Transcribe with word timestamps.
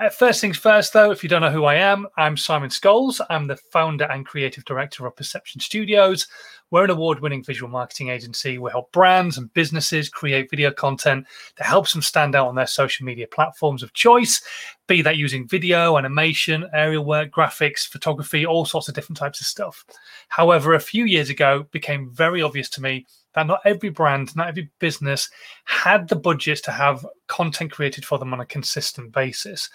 Uh, 0.00 0.08
first 0.08 0.40
things 0.40 0.58
first, 0.58 0.92
though, 0.92 1.12
if 1.12 1.22
you 1.22 1.28
don't 1.28 1.40
know 1.40 1.52
who 1.52 1.64
I 1.64 1.76
am, 1.76 2.08
I'm 2.16 2.36
Simon 2.36 2.68
Scholes. 2.68 3.20
I'm 3.30 3.46
the 3.46 3.56
founder 3.56 4.06
and 4.06 4.26
creative 4.26 4.64
director 4.64 5.06
of 5.06 5.14
Perception 5.14 5.60
Studios. 5.60 6.26
We're 6.70 6.84
an 6.84 6.90
award 6.90 7.20
winning 7.20 7.44
visual 7.44 7.70
marketing 7.70 8.08
agency. 8.08 8.58
We 8.58 8.70
help 8.70 8.90
brands 8.90 9.38
and 9.38 9.52
businesses 9.54 10.08
create 10.08 10.50
video 10.50 10.72
content 10.72 11.26
that 11.56 11.66
helps 11.66 11.92
them 11.92 12.02
stand 12.02 12.34
out 12.34 12.48
on 12.48 12.54
their 12.56 12.66
social 12.66 13.06
media 13.06 13.26
platforms 13.28 13.82
of 13.82 13.92
choice, 13.92 14.42
be 14.88 15.00
that 15.02 15.16
using 15.16 15.46
video, 15.46 15.96
animation, 15.98 16.68
aerial 16.72 17.04
work, 17.04 17.30
graphics, 17.30 17.86
photography, 17.86 18.44
all 18.44 18.64
sorts 18.64 18.88
of 18.88 18.94
different 18.94 19.18
types 19.18 19.40
of 19.40 19.46
stuff. 19.46 19.84
However, 20.28 20.74
a 20.74 20.80
few 20.80 21.04
years 21.04 21.30
ago, 21.30 21.66
became 21.70 22.10
very 22.10 22.42
obvious 22.42 22.68
to 22.70 22.82
me 22.82 23.06
that 23.34 23.46
not 23.46 23.60
every 23.64 23.90
brand, 23.90 24.34
not 24.34 24.48
every 24.48 24.70
business 24.78 25.30
had 25.64 26.08
the 26.08 26.16
budgets 26.16 26.60
to 26.62 26.70
have 26.70 27.06
content 27.28 27.72
created 27.72 28.04
for 28.04 28.18
them 28.18 28.32
on 28.32 28.40
a 28.40 28.46
consistent 28.46 29.12
basis. 29.12 29.68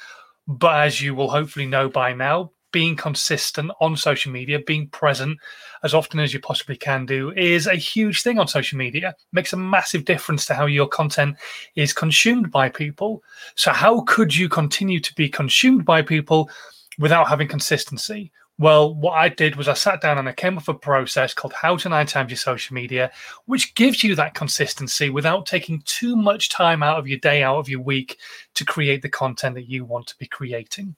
But 0.48 0.82
as 0.82 1.02
you 1.02 1.14
will 1.14 1.30
hopefully 1.30 1.66
know 1.68 1.88
by 1.88 2.14
now, 2.14 2.52
being 2.72 2.96
consistent 2.96 3.72
on 3.80 3.96
social 3.96 4.32
media, 4.32 4.60
being 4.60 4.88
present 4.88 5.38
as 5.84 5.94
often 5.94 6.20
as 6.20 6.34
you 6.34 6.40
possibly 6.40 6.76
can 6.76 7.06
do 7.06 7.32
is 7.32 7.68
a 7.68 7.76
huge 7.76 8.22
thing 8.22 8.40
on 8.40 8.48
social 8.48 8.78
media. 8.78 9.10
It 9.10 9.16
makes 9.34 9.54
a 9.54 9.58
massive 9.58 10.06
difference 10.06 10.46
to 10.48 10.54
how 10.54 10.66
your 10.66 10.88
content 10.88 11.38
is 11.76 11.94
consumed 11.94 12.52
by 12.52 12.70
people. 12.70 13.24
So 13.56 13.72
how 13.72 14.02
could 14.02 14.36
you 14.36 14.50
continue 14.50 15.00
to 15.00 15.14
be 15.16 15.30
consumed 15.30 15.86
by 15.86 16.02
people 16.02 16.50
without 16.98 17.28
having 17.28 17.48
consistency? 17.48 18.32
Well, 18.60 18.94
what 18.94 19.14
I 19.14 19.30
did 19.30 19.56
was 19.56 19.70
I 19.70 19.74
sat 19.74 20.02
down 20.02 20.18
and 20.18 20.28
I 20.28 20.34
came 20.34 20.58
up 20.58 20.68
with 20.68 20.76
a 20.76 20.80
process 20.80 21.34
called 21.34 21.54
How 21.54 21.78
to 21.78 21.88
Nine 21.88 22.08
Times 22.08 22.30
Your 22.30 22.38
Social 22.38 22.74
Media, 22.74 23.10
which 23.46 23.74
gives 23.74 24.04
you 24.04 24.16
that 24.16 24.34
consistency 24.34 25.10
without 25.10 25.46
taking 25.46 25.82
too 25.86 26.18
much 26.18 26.50
time 26.50 26.84
out 26.84 27.00
of 27.00 27.08
your 27.08 27.20
day, 27.20 27.42
out 27.42 27.56
of 27.56 27.70
your 27.70 27.80
week 27.80 28.18
to 28.56 28.66
create 28.66 29.02
the 29.02 29.08
content 29.08 29.56
that 29.56 29.70
you 29.70 29.86
want 29.86 30.08
to 30.08 30.18
be 30.18 30.28
creating. 30.28 30.94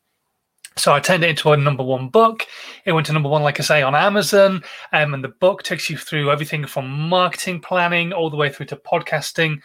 So 0.78 0.94
I 0.94 1.00
turned 1.00 1.24
it 1.24 1.30
into 1.30 1.52
a 1.52 1.58
number 1.58 1.84
one 1.84 2.10
book. 2.10 2.48
It 2.86 2.94
went 2.94 3.08
to 3.08 3.14
number 3.14 3.30
one, 3.30 3.44
like 3.44 3.60
I 3.60 3.64
say, 3.64 3.82
on 3.82 3.94
Amazon. 3.94 4.64
Um, 4.94 5.14
and 5.14 5.24
the 5.24 5.30
book 5.30 5.64
takes 5.64 5.90
you 5.90 5.98
through 5.98 6.32
everything 6.32 6.66
from 6.66 6.90
marketing 6.90 7.60
planning 7.60 8.14
all 8.14 8.30
the 8.30 8.38
way 8.38 8.50
through 8.50 8.68
to 8.68 8.78
podcasting 8.78 9.62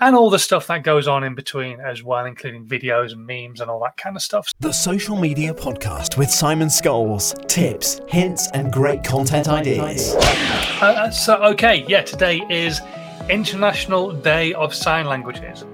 and 0.00 0.16
all 0.16 0.30
the 0.30 0.38
stuff 0.38 0.66
that 0.68 0.82
goes 0.82 1.06
on 1.06 1.22
in 1.24 1.34
between 1.34 1.78
as 1.78 2.02
well, 2.02 2.24
including 2.24 2.66
videos 2.66 3.12
and 3.12 3.26
memes 3.26 3.60
and 3.60 3.70
all 3.70 3.80
that 3.80 3.98
kind 3.98 4.16
of 4.16 4.22
stuff. 4.22 4.50
The 4.60 4.72
Social 4.72 5.14
Media 5.14 5.52
Podcast 5.52 6.16
with 6.16 6.30
Simon 6.30 6.68
Scholes. 6.68 7.46
Tips, 7.46 8.00
hints, 8.08 8.48
and 8.54 8.72
great 8.72 9.04
content 9.04 9.46
ideas. 9.46 10.14
Uh, 10.14 10.84
uh, 10.86 11.10
so, 11.10 11.36
okay, 11.44 11.84
yeah, 11.86 12.00
today 12.00 12.40
is 12.48 12.80
International 13.28 14.10
Day 14.10 14.54
of 14.54 14.74
Sign 14.74 15.04
Languages. 15.04 15.64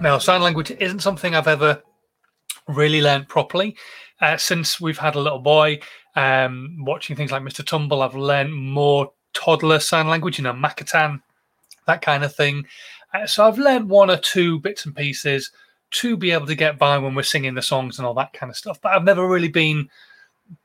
Now, 0.00 0.18
sign 0.18 0.42
language 0.42 0.70
isn't 0.70 1.00
something 1.00 1.34
I've 1.34 1.48
ever 1.48 1.82
really 2.68 3.02
learned 3.02 3.28
properly. 3.28 3.76
Uh, 4.20 4.36
since 4.36 4.80
we've 4.80 4.98
had 4.98 5.14
a 5.14 5.20
little 5.20 5.38
boy, 5.38 5.78
um, 6.16 6.76
watching 6.80 7.16
things 7.16 7.32
like 7.32 7.42
Mr. 7.42 7.64
Tumble, 7.64 8.02
I've 8.02 8.14
learned 8.14 8.54
more 8.54 9.12
toddler 9.32 9.78
sign 9.78 10.08
language, 10.08 10.38
you 10.38 10.44
know, 10.44 10.52
Makaton, 10.52 11.22
that 11.86 12.02
kind 12.02 12.24
of 12.24 12.34
thing. 12.34 12.66
Uh, 13.14 13.26
so 13.26 13.46
I've 13.46 13.58
learned 13.58 13.88
one 13.88 14.10
or 14.10 14.16
two 14.16 14.60
bits 14.60 14.84
and 14.84 14.94
pieces 14.94 15.50
to 15.90 16.16
be 16.16 16.30
able 16.32 16.46
to 16.46 16.54
get 16.54 16.78
by 16.78 16.98
when 16.98 17.14
we're 17.14 17.22
singing 17.22 17.54
the 17.54 17.62
songs 17.62 17.98
and 17.98 18.06
all 18.06 18.14
that 18.14 18.32
kind 18.32 18.50
of 18.50 18.56
stuff. 18.56 18.80
But 18.80 18.92
I've 18.92 19.04
never 19.04 19.26
really 19.26 19.48
been 19.48 19.88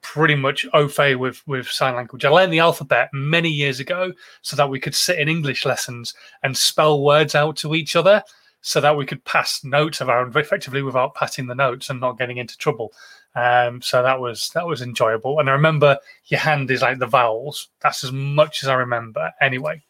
pretty 0.02 0.36
much 0.36 0.66
au 0.74 0.88
fait 0.88 1.16
with 1.16 1.46
with 1.48 1.68
sign 1.68 1.96
language. 1.96 2.26
I 2.26 2.30
learned 2.30 2.54
the 2.54 2.60
alphabet 2.60 3.10
many 3.14 3.50
years 3.50 3.80
ago 3.80 4.14
so 4.42 4.56
that 4.56 4.70
we 4.70 4.80
could 4.80 4.96
sit 4.96 5.20
in 5.20 5.30
English 5.30 5.66
lessons 5.66 6.14
and 6.42 6.58
spell 6.58 7.02
words 7.02 7.36
out 7.36 7.58
to 7.58 7.76
each 7.76 7.96
other 7.96 8.24
so 8.66 8.80
that 8.80 8.96
we 8.96 9.06
could 9.06 9.24
pass 9.26 9.62
notes 9.66 10.02
around 10.02 10.36
effectively 10.38 10.82
without 10.82 11.14
passing 11.16 11.48
the 11.48 11.54
notes 11.54 11.90
and 11.90 12.00
not 12.00 12.18
getting 12.18 12.38
into 12.38 12.58
trouble. 12.58 12.94
Um, 13.36 13.82
so 13.82 14.02
that 14.02 14.22
was 14.22 14.50
that 14.54 14.66
was 14.66 14.82
enjoyable. 14.82 15.40
And 15.40 15.50
I 15.50 15.54
remember 15.54 16.00
your 16.28 16.40
hand 16.40 16.72
is 16.72 16.82
like 16.82 16.98
the 16.98 17.06
vowels. 17.06 17.68
That's 17.82 18.06
as 18.06 18.14
much 18.14 18.64
as 18.64 18.70
I 18.70 18.76
remember 18.76 19.34
anyway. 19.42 19.82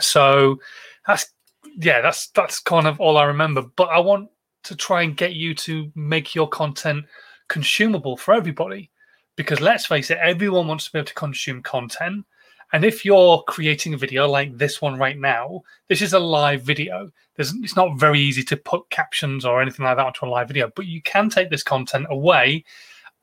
So 0.00 0.58
that's 1.06 1.32
yeah, 1.78 2.00
that's 2.00 2.26
that's 2.28 2.58
kind 2.58 2.88
of 2.88 3.00
all 3.00 3.18
I 3.18 3.24
remember. 3.24 3.62
But 3.62 3.90
I 3.90 4.00
want 4.00 4.30
to 4.64 4.74
try 4.74 5.02
and 5.02 5.16
get 5.16 5.34
you 5.34 5.54
to 5.54 5.90
make 5.94 6.34
your 6.34 6.48
content 6.48 7.06
consumable 7.46 8.16
for 8.16 8.34
everybody. 8.34 8.90
Because 9.36 9.60
let's 9.60 9.86
face 9.86 10.10
it, 10.10 10.18
everyone 10.20 10.66
wants 10.66 10.86
to 10.86 10.92
be 10.92 10.98
able 10.98 11.06
to 11.06 11.14
consume 11.14 11.62
content. 11.62 12.24
And 12.72 12.84
if 12.84 13.04
you're 13.04 13.42
creating 13.46 13.94
a 13.94 13.98
video 13.98 14.28
like 14.28 14.56
this 14.56 14.82
one 14.82 14.98
right 14.98 15.18
now, 15.18 15.62
this 15.88 16.02
is 16.02 16.12
a 16.12 16.18
live 16.18 16.62
video. 16.62 17.10
There's, 17.36 17.54
it's 17.62 17.76
not 17.76 17.98
very 17.98 18.20
easy 18.20 18.42
to 18.44 18.56
put 18.56 18.90
captions 18.90 19.44
or 19.44 19.62
anything 19.62 19.84
like 19.84 19.96
that 19.96 20.06
onto 20.06 20.26
a 20.26 20.28
live 20.28 20.48
video, 20.48 20.70
but 20.74 20.86
you 20.86 21.00
can 21.02 21.30
take 21.30 21.50
this 21.50 21.62
content 21.62 22.06
away 22.10 22.64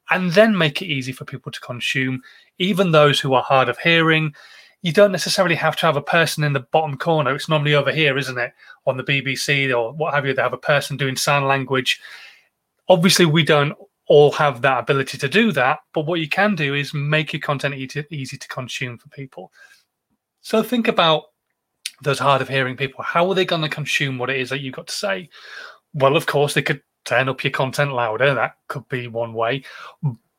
and 0.10 0.32
then 0.32 0.58
make 0.58 0.82
it 0.82 0.88
easy 0.88 1.12
for 1.12 1.26
people 1.26 1.52
to 1.52 1.60
consume, 1.60 2.22
even 2.58 2.92
those 2.92 3.20
who 3.20 3.34
are 3.34 3.44
hard 3.44 3.70
of 3.70 3.78
hearing. 3.80 4.34
You 4.82 4.92
don't 4.92 5.12
necessarily 5.12 5.56
have 5.56 5.76
to 5.78 5.86
have 5.86 5.98
a 5.98 6.02
person 6.02 6.44
in 6.44 6.54
the 6.54 6.60
bottom 6.60 6.98
corner. 6.98 7.34
It's 7.34 7.50
normally 7.50 7.74
over 7.74 7.92
here, 7.92 8.18
isn't 8.18 8.38
it? 8.38 8.54
On 8.86 8.98
the 8.98 9.04
BBC 9.04 9.76
or 9.76 9.94
what 9.94 10.14
have 10.14 10.26
you, 10.26 10.34
they 10.34 10.42
have 10.42 10.54
a 10.54 10.58
person 10.58 10.98
doing 10.98 11.16
sign 11.16 11.46
language. 11.46 12.02
Obviously, 12.90 13.26
we 13.26 13.44
don't 13.44 13.74
all 14.14 14.32
have 14.32 14.62
that 14.62 14.78
ability 14.78 15.18
to 15.18 15.28
do 15.28 15.52
that. 15.52 15.80
But 15.92 16.06
what 16.06 16.20
you 16.20 16.30
can 16.30 16.54
do 16.54 16.76
is 16.76 16.94
make 16.94 17.34
your 17.34 17.40
content 17.40 17.74
easy, 17.74 18.06
easy 18.12 18.38
to 18.38 18.48
consume 18.48 19.00
for 19.00 19.10
people. 19.10 19.52
So 20.42 20.62
think 20.62 20.88
about 20.88 21.24
those 22.04 22.20
hard 22.20 22.40
of 22.40 22.48
hearing 22.48 22.78
people. 22.78 23.04
How 23.04 23.28
are 23.28 23.34
they 23.34 23.44
going 23.44 23.64
to 23.64 23.70
consume 23.70 24.20
what 24.20 24.30
it 24.30 24.40
is 24.40 24.52
that 24.52 24.60
you've 24.60 24.76
got 24.76 24.86
to 24.86 24.94
say? 24.94 25.30
Well, 25.96 26.16
of 26.16 26.28
course, 26.28 26.54
they 26.54 26.62
could 26.62 26.84
turn 27.06 27.28
up 27.28 27.44
your 27.44 27.50
content 27.50 27.94
louder. 27.94 28.36
That 28.36 28.58
could 28.68 28.88
be 28.88 29.08
one 29.08 29.34
way. 29.34 29.64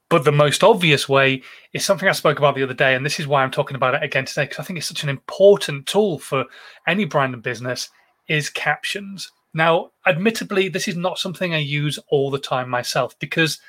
But 0.09 0.23
the 0.23 0.31
most 0.31 0.63
obvious 0.63 1.09
way 1.09 1.43
is 1.73 1.85
something 1.85 2.09
I 2.09 2.13
spoke 2.13 2.39
about 2.39 2.55
the 2.55 2.63
other 2.63 2.75
day. 2.75 2.95
And 2.95 3.05
this 3.05 3.19
is 3.19 3.27
why 3.27 3.43
I'm 3.43 3.51
talking 3.51 3.75
about 3.75 3.97
it 3.97 4.05
again 4.05 4.25
today, 4.25 4.45
because 4.45 4.61
I 4.61 4.63
think 4.63 4.79
it's 4.79 4.87
such 4.87 5.03
an 5.03 5.09
important 5.09 5.87
tool 5.87 6.21
for 6.21 6.45
any 6.87 7.07
brand 7.07 7.35
and 7.35 7.43
business 7.43 7.91
is 8.29 8.51
captions. 8.51 9.33
Now, 9.55 9.93
admittedly, 10.07 10.69
this 10.69 10.89
is 10.89 10.97
not 10.97 11.19
something 11.19 11.55
I 11.55 11.59
use 11.59 11.99
all 12.09 12.31
the 12.31 12.39
time 12.39 12.69
myself 12.69 13.17
because 13.21 13.61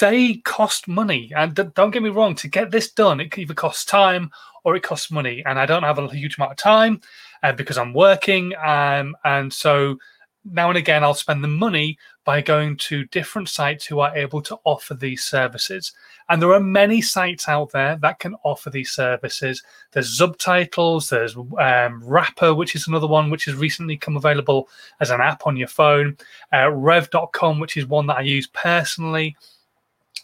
they 0.00 0.36
cost 0.44 0.88
money. 0.88 1.30
And 1.36 1.54
don't 1.74 1.90
get 1.90 2.02
me 2.02 2.08
wrong, 2.08 2.34
to 2.36 2.48
get 2.48 2.70
this 2.70 2.90
done, 2.90 3.20
it 3.20 3.36
either 3.36 3.54
costs 3.54 3.84
time 3.84 4.30
or 4.64 4.74
it 4.74 4.82
costs 4.82 5.10
money. 5.10 5.42
And 5.44 5.58
I 5.58 5.66
don't 5.66 5.82
have 5.82 5.98
a 5.98 6.08
huge 6.08 6.38
amount 6.38 6.52
of 6.52 6.56
time 6.58 7.00
uh, 7.42 7.52
because 7.52 7.76
I'm 7.76 7.92
working. 7.92 8.54
Um, 8.56 9.14
and 9.24 9.52
so 9.52 9.98
now 10.44 10.68
and 10.68 10.78
again, 10.78 11.02
I'll 11.02 11.14
spend 11.14 11.42
the 11.42 11.48
money 11.48 11.98
by 12.24 12.40
going 12.40 12.76
to 12.76 13.04
different 13.06 13.48
sites 13.48 13.86
who 13.86 14.00
are 14.00 14.16
able 14.16 14.42
to 14.42 14.58
offer 14.64 14.94
these 14.94 15.24
services. 15.24 15.92
And 16.28 16.40
there 16.40 16.52
are 16.52 16.60
many 16.60 17.00
sites 17.02 17.48
out 17.48 17.72
there 17.72 17.96
that 18.02 18.18
can 18.18 18.34
offer 18.44 18.70
these 18.70 18.90
services. 18.90 19.62
There's 19.92 20.16
Subtitles, 20.16 21.08
there's 21.08 21.36
um, 21.36 22.02
Rapper, 22.04 22.54
which 22.54 22.74
is 22.74 22.88
another 22.88 23.06
one 23.06 23.30
which 23.30 23.46
has 23.46 23.54
recently 23.54 23.96
come 23.96 24.16
available 24.16 24.68
as 25.00 25.10
an 25.10 25.20
app 25.20 25.46
on 25.46 25.56
your 25.56 25.68
phone, 25.68 26.16
uh, 26.52 26.70
Rev.com, 26.70 27.58
which 27.58 27.76
is 27.76 27.86
one 27.86 28.06
that 28.06 28.18
I 28.18 28.22
use 28.22 28.46
personally. 28.48 29.36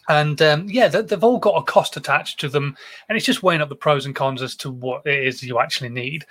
And 0.09 0.41
um, 0.41 0.67
yeah, 0.67 0.87
they've 0.87 1.23
all 1.23 1.39
got 1.39 1.57
a 1.57 1.63
cost 1.63 1.97
attached 1.97 2.39
to 2.41 2.49
them. 2.49 2.75
And 3.07 3.17
it's 3.17 3.25
just 3.25 3.43
weighing 3.43 3.61
up 3.61 3.69
the 3.69 3.75
pros 3.75 4.05
and 4.05 4.15
cons 4.15 4.41
as 4.41 4.55
to 4.57 4.71
what 4.71 5.05
it 5.05 5.23
is 5.23 5.43
you 5.43 5.59
actually 5.59 5.89
need. 5.89 6.25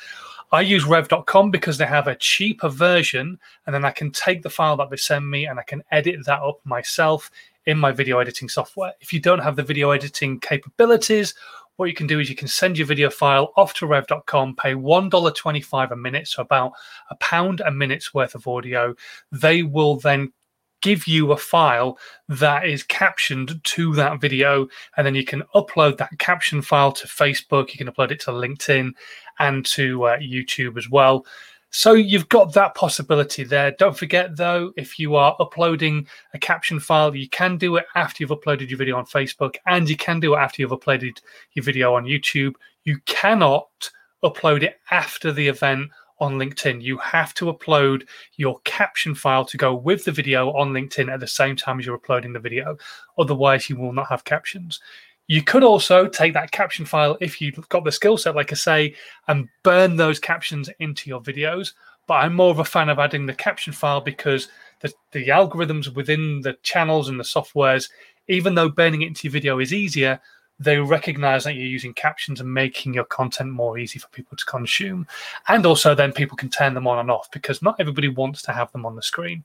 I 0.52 0.62
use 0.62 0.84
rev.com 0.84 1.50
because 1.50 1.78
they 1.78 1.86
have 1.86 2.08
a 2.08 2.16
cheaper 2.16 2.68
version, 2.68 3.38
and 3.66 3.74
then 3.74 3.84
I 3.84 3.90
can 3.90 4.10
take 4.10 4.42
the 4.42 4.50
file 4.50 4.76
that 4.78 4.90
they 4.90 4.96
send 4.96 5.30
me 5.30 5.46
and 5.46 5.60
I 5.60 5.62
can 5.62 5.82
edit 5.92 6.26
that 6.26 6.42
up 6.42 6.60
myself 6.64 7.30
in 7.66 7.78
my 7.78 7.92
video 7.92 8.18
editing 8.18 8.48
software. 8.48 8.92
If 9.00 9.12
you 9.12 9.20
don't 9.20 9.38
have 9.38 9.54
the 9.56 9.62
video 9.62 9.90
editing 9.90 10.40
capabilities, 10.40 11.34
what 11.76 11.86
you 11.86 11.94
can 11.94 12.06
do 12.06 12.18
is 12.18 12.28
you 12.28 12.36
can 12.36 12.48
send 12.48 12.76
your 12.76 12.86
video 12.86 13.08
file 13.10 13.52
off 13.56 13.74
to 13.74 13.86
rev.com, 13.86 14.56
pay 14.56 14.74
$1.25 14.74 15.90
a 15.90 15.96
minute, 15.96 16.26
so 16.26 16.42
about 16.42 16.72
a 17.10 17.14
pound 17.16 17.60
a 17.60 17.70
minute's 17.70 18.12
worth 18.12 18.34
of 18.34 18.46
audio. 18.46 18.94
They 19.32 19.62
will 19.62 19.96
then 19.96 20.32
give 20.80 21.06
you 21.06 21.32
a 21.32 21.36
file 21.36 21.98
that 22.28 22.66
is 22.66 22.82
captioned 22.82 23.62
to 23.64 23.94
that 23.94 24.20
video 24.20 24.68
and 24.96 25.06
then 25.06 25.14
you 25.14 25.24
can 25.24 25.42
upload 25.54 25.96
that 25.98 26.18
caption 26.18 26.62
file 26.62 26.92
to 26.92 27.06
facebook 27.06 27.70
you 27.70 27.78
can 27.78 27.88
upload 27.88 28.10
it 28.10 28.20
to 28.20 28.30
linkedin 28.30 28.92
and 29.40 29.66
to 29.66 30.04
uh, 30.04 30.18
youtube 30.18 30.78
as 30.78 30.88
well. 30.88 31.26
So 31.72 31.92
you've 31.92 32.28
got 32.28 32.52
that 32.54 32.74
possibility 32.74 33.44
there. 33.44 33.70
Don't 33.72 33.96
forget 33.96 34.36
though 34.36 34.72
if 34.76 34.98
you 34.98 35.14
are 35.14 35.36
uploading 35.38 36.06
a 36.34 36.38
caption 36.38 36.78
file 36.78 37.14
you 37.14 37.28
can 37.28 37.56
do 37.56 37.76
it 37.76 37.86
after 37.94 38.22
you've 38.22 38.30
uploaded 38.30 38.68
your 38.68 38.78
video 38.78 38.96
on 38.96 39.06
facebook 39.06 39.56
and 39.66 39.88
you 39.88 39.96
can 39.96 40.20
do 40.20 40.34
it 40.34 40.38
after 40.38 40.62
you've 40.62 40.72
uploaded 40.72 41.18
your 41.54 41.64
video 41.64 41.94
on 41.94 42.04
youtube. 42.04 42.54
You 42.84 42.98
cannot 43.06 43.90
upload 44.22 44.62
it 44.62 44.78
after 44.90 45.32
the 45.32 45.48
event 45.48 45.90
on 46.20 46.34
LinkedIn. 46.34 46.82
You 46.82 46.98
have 46.98 47.34
to 47.34 47.46
upload 47.46 48.06
your 48.36 48.60
caption 48.64 49.14
file 49.14 49.44
to 49.46 49.56
go 49.56 49.74
with 49.74 50.04
the 50.04 50.12
video 50.12 50.52
on 50.52 50.72
LinkedIn 50.72 51.12
at 51.12 51.20
the 51.20 51.26
same 51.26 51.56
time 51.56 51.78
as 51.78 51.86
you're 51.86 51.96
uploading 51.96 52.32
the 52.32 52.38
video. 52.38 52.76
Otherwise, 53.18 53.68
you 53.68 53.76
will 53.76 53.92
not 53.92 54.08
have 54.08 54.24
captions. 54.24 54.80
You 55.26 55.42
could 55.42 55.62
also 55.62 56.08
take 56.08 56.32
that 56.34 56.50
caption 56.50 56.84
file 56.84 57.16
if 57.20 57.40
you've 57.40 57.68
got 57.68 57.84
the 57.84 57.92
skill 57.92 58.16
set, 58.16 58.34
like 58.34 58.52
I 58.52 58.56
say, 58.56 58.94
and 59.28 59.48
burn 59.62 59.96
those 59.96 60.18
captions 60.18 60.68
into 60.80 61.08
your 61.08 61.20
videos. 61.20 61.72
but 62.10 62.24
I'm 62.24 62.34
more 62.34 62.50
of 62.50 62.58
a 62.58 62.64
fan 62.64 62.88
of 62.88 62.98
adding 62.98 63.26
the 63.26 63.34
caption 63.34 63.72
file 63.72 64.00
because 64.00 64.48
the, 64.80 64.92
the 65.12 65.28
algorithms 65.28 65.94
within 65.94 66.40
the 66.40 66.54
channels 66.64 67.08
and 67.08 67.20
the 67.20 67.24
softwares, 67.24 67.88
even 68.26 68.56
though 68.56 68.68
burning 68.68 69.02
it 69.02 69.06
into 69.06 69.28
your 69.28 69.32
video 69.32 69.60
is 69.60 69.72
easier, 69.72 70.20
they 70.60 70.78
recognize 70.78 71.42
that 71.44 71.54
you're 71.54 71.64
using 71.64 71.94
captions 71.94 72.40
and 72.40 72.52
making 72.52 72.92
your 72.92 73.04
content 73.04 73.50
more 73.50 73.78
easy 73.78 73.98
for 73.98 74.08
people 74.08 74.36
to 74.36 74.44
consume. 74.44 75.06
And 75.48 75.64
also, 75.64 75.94
then 75.94 76.12
people 76.12 76.36
can 76.36 76.50
turn 76.50 76.74
them 76.74 76.86
on 76.86 76.98
and 76.98 77.10
off 77.10 77.30
because 77.30 77.62
not 77.62 77.76
everybody 77.80 78.08
wants 78.08 78.42
to 78.42 78.52
have 78.52 78.70
them 78.72 78.84
on 78.84 78.94
the 78.94 79.02
screen. 79.02 79.42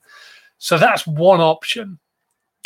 So 0.58 0.76
that's 0.76 1.06
one 1.06 1.40
option 1.40 1.98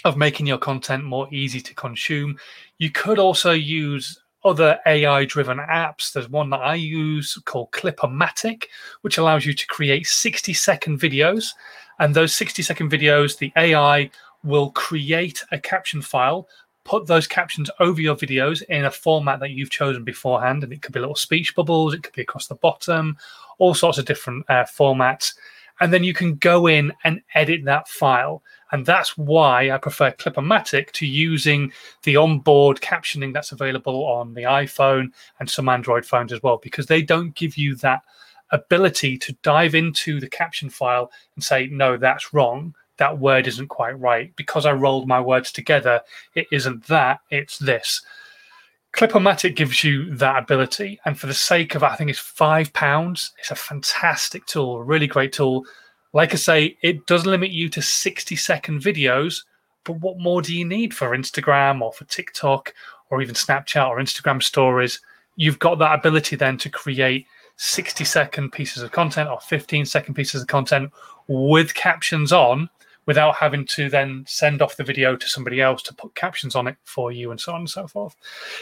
of 0.05 0.17
making 0.17 0.47
your 0.47 0.59
content 0.59 1.05
more 1.05 1.33
easy 1.33 1.61
to 1.61 1.75
consume. 1.75 2.37
You 2.79 2.91
could 2.91 3.21
also 3.21 3.53
use 3.53 4.21
other 4.45 4.81
AI 4.87 5.27
driven 5.27 5.59
apps. 5.59 6.13
There's 6.13 6.29
one 6.29 6.51
that 6.51 6.61
I 6.61 6.75
use 6.75 7.39
called 7.45 7.71
Clipomatic, 7.71 8.65
which 9.03 9.19
allows 9.19 9.47
you 9.47 9.53
to 9.53 9.67
create 9.67 10.07
60 10.07 10.53
second 10.55 10.99
videos. 11.01 11.51
And 12.01 12.15
those 12.15 12.35
60 12.35 12.63
second 12.63 12.91
videos, 12.91 13.39
the 13.39 13.53
AI 13.57 14.11
will 14.43 14.71
create 14.71 15.45
a 15.53 15.59
caption 15.59 16.01
file, 16.01 16.49
put 16.91 17.07
those 17.07 17.29
captions 17.29 17.71
over 17.79 18.01
your 18.01 18.17
videos 18.17 18.63
in 18.63 18.85
a 18.85 18.91
format 18.91 19.39
that 19.39 19.51
you've 19.51 19.71
chosen 19.71 20.03
beforehand. 20.03 20.65
And 20.65 20.73
it 20.73 20.83
could 20.83 20.93
be 20.93 20.99
little 20.99 21.15
speech 21.15 21.55
bubbles, 21.55 21.95
it 21.95 22.03
could 22.03 22.15
be 22.15 22.23
across 22.23 22.49
the 22.49 22.57
bottom, 22.57 23.17
all 23.59 23.75
sorts 23.75 23.99
of 23.99 24.07
different 24.07 24.45
uh, 24.49 24.65
formats. 24.65 25.35
And 25.79 25.93
then 25.93 26.03
you 26.03 26.13
can 26.13 26.35
go 26.35 26.67
in 26.67 26.93
and 27.05 27.23
edit 27.37 27.65
that 27.67 27.87
file. 27.87 28.43
And 28.73 28.85
that's 28.85 29.17
why 29.17 29.71
I 29.71 29.79
prefer 29.79 30.11
Clipomatic 30.11 30.91
to 30.95 31.07
using 31.07 31.73
the 32.03 32.17
onboard 32.17 32.81
captioning 32.81 33.33
that's 33.33 33.53
available 33.53 34.05
on 34.05 34.35
the 34.35 34.43
iPhone 34.43 35.13
and 35.39 35.49
some 35.49 35.69
Android 35.69 36.05
phones 36.05 36.33
as 36.33 36.43
well, 36.43 36.59
because 36.61 36.87
they 36.87 37.03
don't 37.03 37.37
give 37.37 37.57
you 37.57 37.77
that 37.77 38.03
ability 38.51 39.17
to 39.19 39.33
dive 39.45 39.77
into 39.77 40.19
the 40.19 40.29
caption 40.29 40.69
file 40.69 41.13
and 41.37 41.45
say, 41.45 41.69
no, 41.69 41.97
that's 41.97 42.35
wrong. 42.35 42.75
That 43.01 43.19
word 43.19 43.49
isn't 43.49 43.67
quite 43.67 43.99
right. 43.99 44.35
Because 44.37 44.65
I 44.65 44.73
rolled 44.73 45.09
my 45.09 45.21
words 45.21 45.51
together, 45.51 46.01
it 46.37 46.47
isn't 46.53 46.87
that, 46.87 47.19
it's 47.31 47.59
this. 47.59 48.01
Clipomatic 48.93 49.57
gives 49.57 49.83
you 49.83 50.15
that 50.17 50.39
ability. 50.39 51.01
And 51.05 51.19
for 51.19 51.27
the 51.27 51.35
sake 51.35 51.75
of, 51.75 51.83
I 51.83 51.97
think 51.97 52.11
it's 52.11 52.19
five 52.21 52.73
pounds, 52.73 53.33
it's 53.39 53.51
a 53.51 53.57
fantastic 53.57 54.47
tool, 54.47 54.77
a 54.77 54.85
really 54.85 55.09
great 55.09 55.33
tool 55.33 55.65
like 56.13 56.33
I 56.33 56.37
say, 56.37 56.77
it 56.83 57.07
does 57.07 57.27
limit 57.27 57.51
you 57.51 57.69
to 57.71 57.83
60 57.83 58.35
second 58.37 58.83
videos, 58.83 59.45
but 59.85 59.95
what 60.01 60.19
more 60.19 60.43
do 60.43 60.55
you 60.55 60.65
need 60.65 60.93
for 60.95 61.17
Instagram 61.17 61.81
or 61.81 61.93
for 61.93 62.05
TikTok 62.05 62.75
or 63.11 63.23
even 63.23 63.35
Snapchat 63.35 63.89
or 63.89 63.99
Instagram 63.99 64.43
stories? 64.43 65.01
You've 65.37 65.59
got 65.59 65.79
that 65.79 65.99
ability 65.99 66.37
then 66.37 66.59
to 66.59 66.69
create 66.69 67.27
60 67.57 68.05
second 68.05 68.51
pieces 68.51 68.83
of 68.83 68.91
content 68.91 69.29
or 69.29 69.41
15 69.41 69.87
second 69.87 70.15
pieces 70.15 70.43
of 70.43 70.49
content 70.49 70.93
with 71.29 71.75
captions 71.75 72.33
on 72.33 72.69
without 73.11 73.35
having 73.35 73.67
to 73.67 73.89
then 73.91 74.23
send 74.29 74.63
off 74.63 74.77
the 74.77 74.85
video 74.85 75.17
to 75.17 75.27
somebody 75.27 75.61
else 75.61 75.83
to 75.83 75.93
put 75.93 76.15
captions 76.15 76.55
on 76.55 76.69
it 76.69 76.77
for 76.85 77.11
you 77.11 77.33
and 77.33 77.41
so 77.41 77.53
on 77.53 77.59
and 77.63 77.69
so 77.69 77.85
forth. 77.89 78.15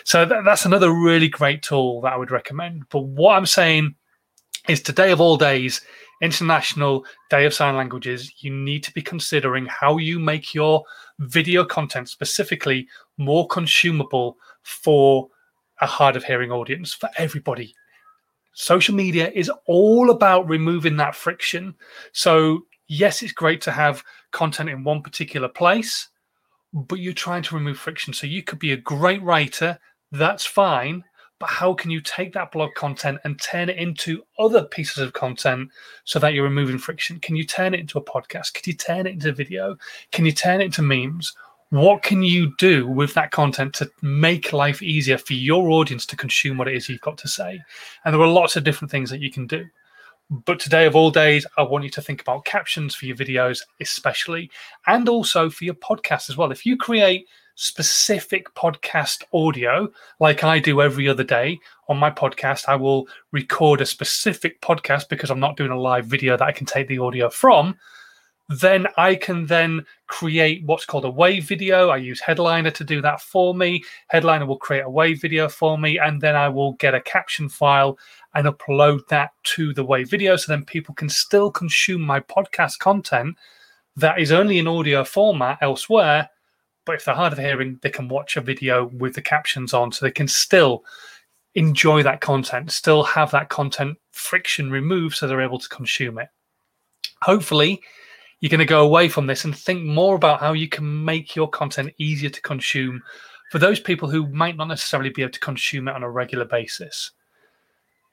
So 0.04 0.24
that's 0.24 0.64
another 0.64 0.90
really 0.90 1.28
great 1.28 1.60
tool 1.62 2.00
that 2.00 2.14
I 2.14 2.16
would 2.16 2.30
recommend. 2.30 2.88
But 2.88 3.00
what 3.00 3.36
I'm 3.36 3.44
saying 3.44 3.94
is 4.66 4.80
today 4.80 5.10
of 5.10 5.20
all 5.20 5.36
days, 5.36 5.82
International 6.22 7.04
Day 7.28 7.44
of 7.44 7.52
Sign 7.52 7.76
Languages, 7.76 8.42
you 8.42 8.50
need 8.50 8.82
to 8.84 8.92
be 8.94 9.02
considering 9.02 9.66
how 9.66 9.98
you 9.98 10.18
make 10.18 10.54
your 10.54 10.82
video 11.18 11.62
content 11.62 12.08
specifically 12.08 12.88
more 13.18 13.46
consumable 13.48 14.38
for 14.62 15.28
a 15.82 15.86
hard 15.86 16.16
of 16.16 16.24
hearing 16.24 16.50
audience, 16.50 16.94
for 16.94 17.10
everybody. 17.18 17.74
Social 18.54 18.94
media 18.94 19.30
is 19.34 19.52
all 19.66 20.08
about 20.08 20.48
removing 20.48 20.96
that 20.96 21.14
friction. 21.14 21.74
So, 22.12 22.62
yes, 22.86 23.22
it's 23.22 23.32
great 23.32 23.60
to 23.60 23.72
have 23.72 24.02
content 24.30 24.70
in 24.70 24.84
one 24.84 25.02
particular 25.02 25.48
place, 25.48 26.08
but 26.72 26.98
you're 26.98 27.12
trying 27.12 27.42
to 27.42 27.54
remove 27.54 27.78
friction. 27.78 28.12
So, 28.12 28.26
you 28.26 28.42
could 28.42 28.58
be 28.58 28.72
a 28.72 28.76
great 28.76 29.22
writer, 29.22 29.78
that's 30.12 30.44
fine, 30.44 31.04
but 31.38 31.48
how 31.48 31.72
can 31.72 31.90
you 31.90 32.00
take 32.00 32.32
that 32.32 32.50
blog 32.50 32.74
content 32.74 33.20
and 33.24 33.40
turn 33.40 33.68
it 33.68 33.76
into 33.76 34.24
other 34.38 34.64
pieces 34.64 34.98
of 34.98 35.12
content 35.12 35.70
so 36.04 36.18
that 36.18 36.34
you're 36.34 36.44
removing 36.44 36.78
friction? 36.78 37.20
Can 37.20 37.36
you 37.36 37.44
turn 37.44 37.74
it 37.74 37.80
into 37.80 37.98
a 37.98 38.04
podcast? 38.04 38.54
Can 38.54 38.62
you 38.66 38.74
turn 38.74 39.06
it 39.06 39.12
into 39.12 39.32
video? 39.32 39.76
Can 40.10 40.26
you 40.26 40.32
turn 40.32 40.60
it 40.60 40.66
into 40.66 40.82
memes? 40.82 41.34
What 41.70 42.02
can 42.02 42.22
you 42.22 42.54
do 42.56 42.88
with 42.88 43.14
that 43.14 43.30
content 43.30 43.74
to 43.74 43.90
make 44.02 44.52
life 44.52 44.82
easier 44.82 45.18
for 45.18 45.34
your 45.34 45.68
audience 45.70 46.06
to 46.06 46.16
consume 46.16 46.56
what 46.56 46.66
it 46.66 46.74
is 46.74 46.88
you've 46.88 47.00
got 47.02 47.18
to 47.18 47.28
say? 47.28 47.60
And 48.04 48.14
there 48.14 48.22
are 48.22 48.26
lots 48.26 48.56
of 48.56 48.64
different 48.64 48.90
things 48.90 49.10
that 49.10 49.20
you 49.20 49.30
can 49.30 49.46
do. 49.46 49.66
But 50.30 50.60
today, 50.60 50.84
of 50.84 50.94
all 50.94 51.10
days, 51.10 51.46
I 51.56 51.62
want 51.62 51.84
you 51.84 51.90
to 51.90 52.02
think 52.02 52.20
about 52.20 52.44
captions 52.44 52.94
for 52.94 53.06
your 53.06 53.16
videos, 53.16 53.62
especially, 53.80 54.50
and 54.86 55.08
also 55.08 55.48
for 55.48 55.64
your 55.64 55.74
podcast 55.74 56.28
as 56.28 56.36
well. 56.36 56.52
If 56.52 56.66
you 56.66 56.76
create 56.76 57.26
specific 57.54 58.54
podcast 58.54 59.24
audio, 59.32 59.90
like 60.20 60.44
I 60.44 60.60
do 60.60 60.80
every 60.80 61.08
other 61.08 61.24
day 61.24 61.58
on 61.88 61.96
my 61.96 62.08
podcast. 62.08 62.68
I 62.68 62.76
will 62.76 63.08
record 63.32 63.80
a 63.80 63.86
specific 63.86 64.60
podcast 64.60 65.08
because 65.08 65.28
I'm 65.28 65.40
not 65.40 65.56
doing 65.56 65.72
a 65.72 65.80
live 65.80 66.06
video 66.06 66.36
that 66.36 66.46
I 66.46 66.52
can 66.52 66.66
take 66.66 66.86
the 66.86 67.00
audio 67.00 67.28
from. 67.28 67.76
Then 68.48 68.86
I 68.96 69.16
can 69.16 69.44
then 69.46 69.84
create 70.06 70.64
what's 70.64 70.86
called 70.86 71.04
a 71.04 71.10
wave 71.10 71.44
video. 71.48 71.88
I 71.88 71.96
use 71.96 72.20
Headliner 72.20 72.70
to 72.70 72.84
do 72.84 73.02
that 73.02 73.20
for 73.20 73.54
me. 73.54 73.82
Headliner 74.06 74.46
will 74.46 74.56
create 74.56 74.84
a 74.84 74.90
wave 74.90 75.20
video 75.20 75.48
for 75.48 75.76
me, 75.76 75.98
and 75.98 76.20
then 76.20 76.36
I 76.36 76.48
will 76.48 76.72
get 76.74 76.94
a 76.94 77.00
caption 77.00 77.48
file 77.48 77.98
and 78.38 78.46
upload 78.46 79.06
that 79.08 79.32
to 79.42 79.74
the 79.74 79.84
wave 79.84 80.08
video 80.08 80.36
so 80.36 80.50
then 80.50 80.64
people 80.64 80.94
can 80.94 81.08
still 81.08 81.50
consume 81.50 82.00
my 82.00 82.20
podcast 82.20 82.78
content 82.78 83.36
that 83.96 84.18
is 84.18 84.32
only 84.32 84.58
in 84.58 84.66
audio 84.66 85.04
format 85.04 85.58
elsewhere 85.60 86.30
but 86.88 86.94
if 86.94 87.04
they're 87.04 87.14
hard 87.14 87.34
of 87.34 87.38
hearing, 87.38 87.78
they 87.82 87.90
can 87.90 88.08
watch 88.08 88.38
a 88.38 88.40
video 88.40 88.86
with 88.94 89.14
the 89.14 89.20
captions 89.20 89.74
on, 89.74 89.92
so 89.92 90.06
they 90.06 90.10
can 90.10 90.26
still 90.26 90.86
enjoy 91.54 92.02
that 92.02 92.22
content, 92.22 92.72
still 92.72 93.02
have 93.02 93.30
that 93.32 93.50
content 93.50 93.98
friction 94.10 94.70
removed, 94.70 95.14
so 95.14 95.26
they're 95.26 95.42
able 95.42 95.58
to 95.58 95.68
consume 95.68 96.18
it. 96.18 96.28
Hopefully, 97.20 97.82
you're 98.40 98.48
going 98.48 98.58
to 98.60 98.64
go 98.64 98.86
away 98.86 99.06
from 99.10 99.26
this 99.26 99.44
and 99.44 99.54
think 99.54 99.84
more 99.84 100.14
about 100.14 100.40
how 100.40 100.54
you 100.54 100.66
can 100.66 101.04
make 101.04 101.36
your 101.36 101.50
content 101.50 101.92
easier 101.98 102.30
to 102.30 102.40
consume 102.40 103.02
for 103.50 103.58
those 103.58 103.80
people 103.80 104.08
who 104.08 104.26
might 104.28 104.56
not 104.56 104.68
necessarily 104.68 105.10
be 105.10 105.20
able 105.20 105.32
to 105.32 105.40
consume 105.40 105.88
it 105.88 105.94
on 105.94 106.02
a 106.02 106.10
regular 106.10 106.46
basis. 106.46 107.10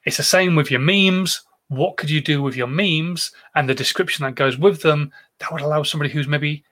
It's 0.06 0.18
the 0.18 0.24
same 0.24 0.56
with 0.56 0.72
your 0.72 0.80
memes. 0.80 1.42
What 1.68 1.98
could 1.98 2.10
you 2.10 2.22
do 2.22 2.42
with 2.42 2.56
your 2.56 2.68
memes 2.68 3.32
and 3.56 3.68
the 3.68 3.74
description 3.74 4.24
that 4.24 4.36
goes 4.36 4.58
with 4.58 4.82
them 4.82 5.12
that 5.40 5.52
would 5.52 5.62
allow 5.62 5.84
somebody 5.84 6.12
who's 6.12 6.28
maybe 6.28 6.64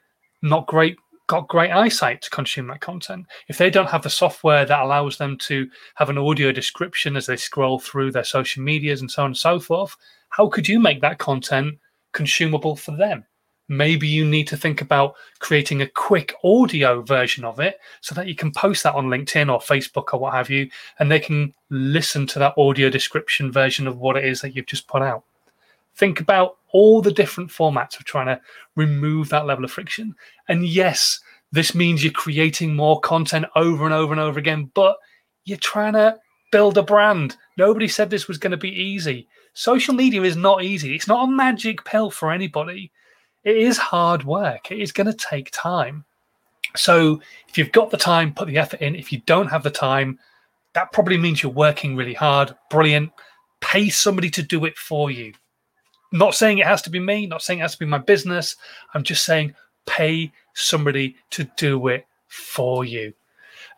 not 0.41 0.67
great 0.67 0.97
got 1.27 1.47
great 1.47 1.71
eyesight 1.71 2.21
to 2.21 2.29
consume 2.29 2.67
that 2.67 2.81
content. 2.81 3.25
If 3.47 3.57
they 3.57 3.69
don't 3.69 3.89
have 3.89 4.03
the 4.03 4.09
software 4.09 4.65
that 4.65 4.81
allows 4.81 5.17
them 5.17 5.37
to 5.39 5.69
have 5.95 6.09
an 6.09 6.17
audio 6.17 6.51
description 6.51 7.15
as 7.15 7.25
they 7.25 7.37
scroll 7.37 7.79
through 7.79 8.11
their 8.11 8.25
social 8.25 8.61
medias 8.61 9.01
and 9.01 9.09
so 9.09 9.23
on 9.23 9.27
and 9.27 9.37
so 9.37 9.59
forth, 9.59 9.95
how 10.29 10.47
could 10.47 10.67
you 10.67 10.79
make 10.79 11.01
that 11.01 11.19
content 11.19 11.79
consumable 12.11 12.75
for 12.75 12.95
them? 12.95 13.25
Maybe 13.69 14.07
you 14.07 14.25
need 14.25 14.47
to 14.49 14.57
think 14.57 14.81
about 14.81 15.15
creating 15.39 15.81
a 15.81 15.87
quick 15.87 16.35
audio 16.43 17.01
version 17.01 17.45
of 17.45 17.59
it 17.59 17.79
so 18.01 18.13
that 18.15 18.27
you 18.27 18.35
can 18.35 18.51
post 18.51 18.83
that 18.83 18.95
on 18.95 19.07
LinkedIn 19.07 19.51
or 19.51 19.59
Facebook 19.59 20.13
or 20.13 20.19
what 20.19 20.33
have 20.33 20.49
you, 20.49 20.69
and 20.99 21.09
they 21.09 21.19
can 21.19 21.53
listen 21.69 22.27
to 22.27 22.39
that 22.39 22.57
audio 22.57 22.89
description 22.89 23.51
version 23.51 23.87
of 23.87 23.97
what 23.97 24.17
it 24.17 24.25
is 24.25 24.41
that 24.41 24.55
you've 24.55 24.65
just 24.65 24.87
put 24.87 25.01
out. 25.01 25.23
Think 25.95 26.19
about 26.19 26.57
all 26.71 27.01
the 27.01 27.11
different 27.11 27.49
formats 27.49 27.99
of 27.99 28.05
trying 28.05 28.25
to 28.25 28.41
remove 28.75 29.29
that 29.29 29.45
level 29.45 29.63
of 29.63 29.71
friction. 29.71 30.15
And 30.49 30.67
yes, 30.67 31.19
this 31.51 31.75
means 31.75 32.03
you're 32.03 32.11
creating 32.11 32.75
more 32.75 32.99
content 32.99 33.45
over 33.55 33.85
and 33.85 33.93
over 33.93 34.11
and 34.11 34.19
over 34.19 34.39
again, 34.39 34.71
but 34.73 34.97
you're 35.45 35.57
trying 35.59 35.93
to 35.93 36.17
build 36.51 36.77
a 36.77 36.83
brand. 36.83 37.37
Nobody 37.57 37.87
said 37.87 38.09
this 38.09 38.27
was 38.27 38.37
going 38.37 38.51
to 38.51 38.57
be 38.57 38.71
easy. 38.71 39.27
Social 39.53 39.93
media 39.93 40.23
is 40.23 40.35
not 40.35 40.63
easy. 40.63 40.95
It's 40.95 41.07
not 41.07 41.27
a 41.27 41.31
magic 41.31 41.85
pill 41.85 42.09
for 42.09 42.31
anybody. 42.31 42.91
It 43.43 43.57
is 43.57 43.77
hard 43.77 44.23
work. 44.23 44.71
It 44.71 44.79
is 44.79 44.91
going 44.91 45.07
to 45.07 45.13
take 45.13 45.49
time. 45.51 46.05
So 46.75 47.21
if 47.47 47.57
you've 47.57 47.71
got 47.71 47.91
the 47.91 47.97
time, 47.97 48.33
put 48.33 48.47
the 48.47 48.57
effort 48.57 48.81
in. 48.81 48.95
If 48.95 49.11
you 49.11 49.21
don't 49.25 49.47
have 49.49 49.63
the 49.63 49.69
time, 49.69 50.19
that 50.73 50.91
probably 50.91 51.17
means 51.17 51.43
you're 51.43 51.51
working 51.51 51.95
really 51.95 52.13
hard. 52.13 52.55
Brilliant. 52.69 53.11
Pay 53.59 53.89
somebody 53.89 54.29
to 54.31 54.43
do 54.43 54.65
it 54.65 54.77
for 54.77 55.11
you. 55.11 55.33
Not 56.11 56.35
saying 56.35 56.59
it 56.59 56.67
has 56.67 56.81
to 56.83 56.89
be 56.89 56.99
me, 56.99 57.25
not 57.25 57.41
saying 57.41 57.59
it 57.59 57.63
has 57.63 57.73
to 57.73 57.79
be 57.79 57.85
my 57.85 57.97
business. 57.97 58.55
I'm 58.93 59.03
just 59.03 59.25
saying 59.25 59.55
pay 59.85 60.31
somebody 60.53 61.15
to 61.31 61.43
do 61.57 61.87
it 61.87 62.05
for 62.27 62.85
you. 62.85 63.13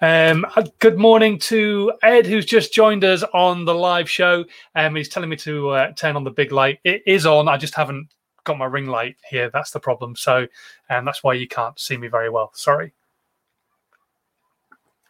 Um, 0.02 0.46
uh, 0.56 0.66
good 0.80 0.98
morning 0.98 1.40
to 1.40 1.94
Ed, 2.04 2.26
who's 2.26 2.46
just 2.46 2.74
joined 2.74 3.06
us 3.06 3.24
on 3.34 3.64
the 3.64 3.74
live 3.74 4.10
show. 4.10 4.44
Um, 4.76 4.96
he's 4.96 5.08
telling 5.08 5.30
me 5.30 5.38
to 5.38 5.70
uh, 5.70 5.92
turn 5.94 6.16
on 6.16 6.24
the 6.24 6.32
big 6.32 6.52
light. 6.52 6.80
It 6.84 7.04
is 7.06 7.26
on. 7.26 7.48
I 7.48 7.58
just 7.58 7.76
haven't 7.76 8.10
got 8.46 8.58
my 8.58 8.66
ring 8.66 8.88
light 8.88 9.18
here. 9.30 9.50
That's 9.50 9.72
the 9.72 9.80
problem. 9.80 10.16
So, 10.16 10.48
and 10.90 11.00
um, 11.00 11.06
that's 11.06 11.24
why 11.24 11.34
you 11.34 11.48
can't 11.48 11.78
see 11.78 11.98
me 11.98 12.08
very 12.08 12.30
well. 12.30 12.52
Sorry. 12.54 12.94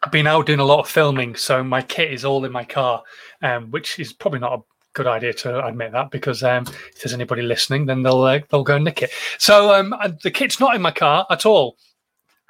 I've 0.02 0.12
been 0.12 0.26
out 0.26 0.46
doing 0.46 0.60
a 0.60 0.64
lot 0.64 0.80
of 0.80 0.88
filming, 0.88 1.36
so 1.36 1.64
my 1.64 1.82
kit 1.82 2.12
is 2.12 2.24
all 2.24 2.44
in 2.44 2.52
my 2.52 2.64
car, 2.64 3.02
um, 3.42 3.70
which 3.70 3.98
is 3.98 4.12
probably 4.12 4.40
not 4.40 4.58
a 4.58 4.62
good 4.92 5.06
idea 5.06 5.32
to 5.32 5.64
admit 5.66 5.92
that 5.92 6.10
because 6.10 6.42
um, 6.42 6.64
if 6.66 7.02
there's 7.02 7.14
anybody 7.14 7.42
listening, 7.42 7.86
then 7.86 8.02
they'll 8.02 8.22
uh, 8.22 8.40
they'll 8.50 8.62
go 8.62 8.78
nick 8.78 9.02
it. 9.02 9.10
So 9.38 9.74
um, 9.74 9.94
the 10.22 10.30
kit's 10.30 10.60
not 10.60 10.74
in 10.74 10.82
my 10.82 10.90
car 10.90 11.26
at 11.30 11.46
all. 11.46 11.76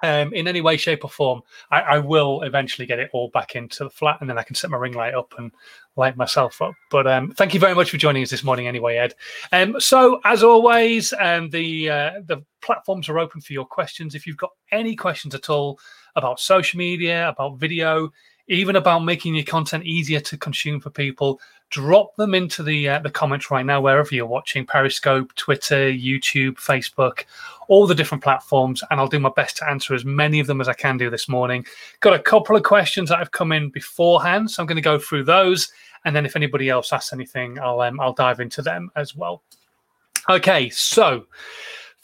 Um, 0.02 0.34
in 0.34 0.46
any 0.46 0.60
way, 0.60 0.76
shape, 0.76 1.04
or 1.04 1.10
form, 1.10 1.40
I, 1.70 1.80
I, 1.80 1.98
will 1.98 2.42
eventually 2.42 2.84
get 2.84 2.98
it 2.98 3.08
all 3.14 3.28
back 3.28 3.56
into 3.56 3.84
the 3.84 3.88
flat, 3.88 4.18
and 4.20 4.28
then 4.28 4.36
I 4.36 4.42
can 4.42 4.54
set 4.54 4.68
my 4.70 4.76
ring 4.76 4.92
light 4.92 5.14
up 5.14 5.32
and 5.38 5.50
light 5.96 6.18
myself 6.18 6.60
up. 6.60 6.74
But 6.90 7.06
um, 7.06 7.30
thank 7.32 7.54
you 7.54 7.60
very 7.60 7.74
much 7.74 7.90
for 7.90 7.96
joining 7.96 8.22
us 8.22 8.28
this 8.28 8.44
morning, 8.44 8.66
anyway, 8.66 8.96
Ed. 8.96 9.14
Um, 9.52 9.80
so 9.80 10.20
as 10.24 10.42
always, 10.42 11.14
um, 11.18 11.48
the 11.48 11.88
uh, 11.88 12.12
the 12.26 12.44
platforms 12.60 13.08
are 13.08 13.18
open 13.18 13.40
for 13.40 13.54
your 13.54 13.64
questions. 13.64 14.14
If 14.14 14.26
you've 14.26 14.36
got 14.36 14.50
any 14.70 14.94
questions 14.94 15.34
at 15.34 15.48
all 15.48 15.78
about 16.14 16.40
social 16.40 16.76
media, 16.76 17.30
about 17.30 17.58
video, 17.58 18.12
even 18.48 18.76
about 18.76 19.00
making 19.00 19.34
your 19.34 19.44
content 19.44 19.84
easier 19.84 20.20
to 20.20 20.36
consume 20.36 20.80
for 20.80 20.90
people, 20.90 21.40
drop 21.70 22.14
them 22.16 22.34
into 22.34 22.62
the 22.62 22.88
uh, 22.88 22.98
the 23.00 23.10
comments 23.10 23.50
right 23.50 23.66
now 23.66 23.80
wherever 23.80 24.14
you're 24.14 24.24
watching 24.24 24.64
periscope 24.64 25.34
twitter 25.34 25.90
youtube 25.90 26.54
facebook 26.54 27.24
all 27.68 27.86
the 27.86 27.94
different 27.94 28.22
platforms 28.22 28.82
and 28.90 29.00
i'll 29.00 29.08
do 29.08 29.18
my 29.18 29.30
best 29.34 29.56
to 29.56 29.68
answer 29.68 29.94
as 29.94 30.04
many 30.04 30.38
of 30.38 30.46
them 30.46 30.60
as 30.60 30.68
i 30.68 30.72
can 30.72 30.96
do 30.96 31.10
this 31.10 31.28
morning. 31.28 31.64
Got 32.00 32.14
a 32.14 32.18
couple 32.20 32.56
of 32.56 32.62
questions 32.62 33.08
that 33.08 33.18
have 33.18 33.32
come 33.32 33.52
in 33.52 33.70
beforehand 33.70 34.50
so 34.50 34.62
i'm 34.62 34.66
going 34.66 34.76
to 34.76 34.82
go 34.82 34.98
through 34.98 35.24
those 35.24 35.72
and 36.04 36.14
then 36.14 36.24
if 36.24 36.36
anybody 36.36 36.68
else 36.68 36.92
asks 36.92 37.12
anything 37.12 37.58
i'll 37.58 37.80
um, 37.80 37.98
i'll 38.00 38.12
dive 38.12 38.40
into 38.40 38.62
them 38.62 38.90
as 38.94 39.16
well. 39.16 39.42
Okay 40.28 40.70
so 40.70 41.26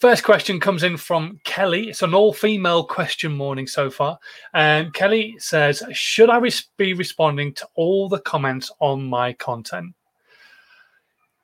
First 0.03 0.25
question 0.25 0.59
comes 0.59 0.83
in 0.83 0.97
from 0.97 1.39
Kelly. 1.45 1.91
It's 1.91 2.03
an 2.03 2.13
all 2.13 2.33
female 2.33 2.83
question 2.83 3.31
morning 3.31 3.69
so 3.69 3.89
far. 3.89 4.19
Um, 4.53 4.91
Kelly 4.91 5.37
says, 5.39 5.81
Should 5.93 6.29
I 6.29 6.39
res- 6.39 6.67
be 6.77 6.93
responding 6.93 7.55
to 7.55 7.69
all 7.77 8.09
the 8.09 8.19
comments 8.19 8.73
on 8.81 9.05
my 9.05 9.33
content? 9.35 9.95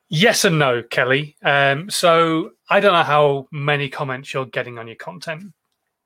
Yes 0.08 0.44
and 0.44 0.58
no, 0.58 0.82
Kelly. 0.82 1.36
Um, 1.44 1.88
so 1.88 2.50
I 2.68 2.80
don't 2.80 2.94
know 2.94 3.04
how 3.04 3.46
many 3.52 3.88
comments 3.88 4.34
you're 4.34 4.46
getting 4.46 4.76
on 4.76 4.88
your 4.88 4.96
content. 4.96 5.52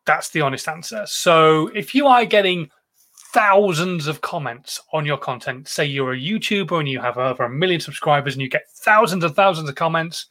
That's 0.05 0.29
the 0.29 0.43
honest 0.43 0.69
answer. 0.69 1.07
So 1.07 1.69
if 1.69 1.95
you 1.95 2.07
are 2.07 2.27
getting 2.27 2.69
thousands 3.33 4.07
of 4.07 4.21
comments 4.21 4.79
on 4.93 5.07
your 5.07 5.17
content, 5.17 5.69
say 5.69 5.87
you're 5.87 6.13
a 6.13 6.21
YouTuber 6.21 6.81
and 6.81 6.89
you 6.91 7.01
have 7.01 7.17
over 7.17 7.45
a 7.45 7.49
million 7.49 7.81
subscribers 7.81 8.35
and 8.35 8.43
you 8.43 8.51
get 8.51 8.69
thousands 8.71 9.25
and 9.25 9.35
thousands 9.35 9.71
of 9.71 9.75
comments, 9.75 10.27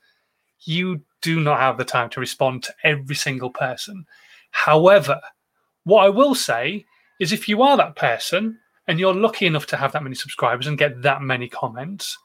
you 0.65 1.01
do 1.21 1.39
not 1.39 1.59
have 1.59 1.77
the 1.77 1.85
time 1.85 2.09
to 2.11 2.19
respond 2.19 2.63
to 2.63 2.73
every 2.83 3.15
single 3.15 3.49
person. 3.49 4.05
However, 4.51 5.19
what 5.83 6.05
I 6.05 6.09
will 6.09 6.35
say 6.35 6.85
is 7.19 7.31
if 7.31 7.47
you 7.47 7.61
are 7.61 7.77
that 7.77 7.95
person 7.95 8.57
and 8.87 8.99
you're 8.99 9.13
lucky 9.13 9.45
enough 9.45 9.67
to 9.67 9.77
have 9.77 9.91
that 9.93 10.03
many 10.03 10.15
subscribers 10.15 10.67
and 10.67 10.77
get 10.77 11.01
that 11.01 11.21
many 11.21 11.47
comments, 11.47 12.17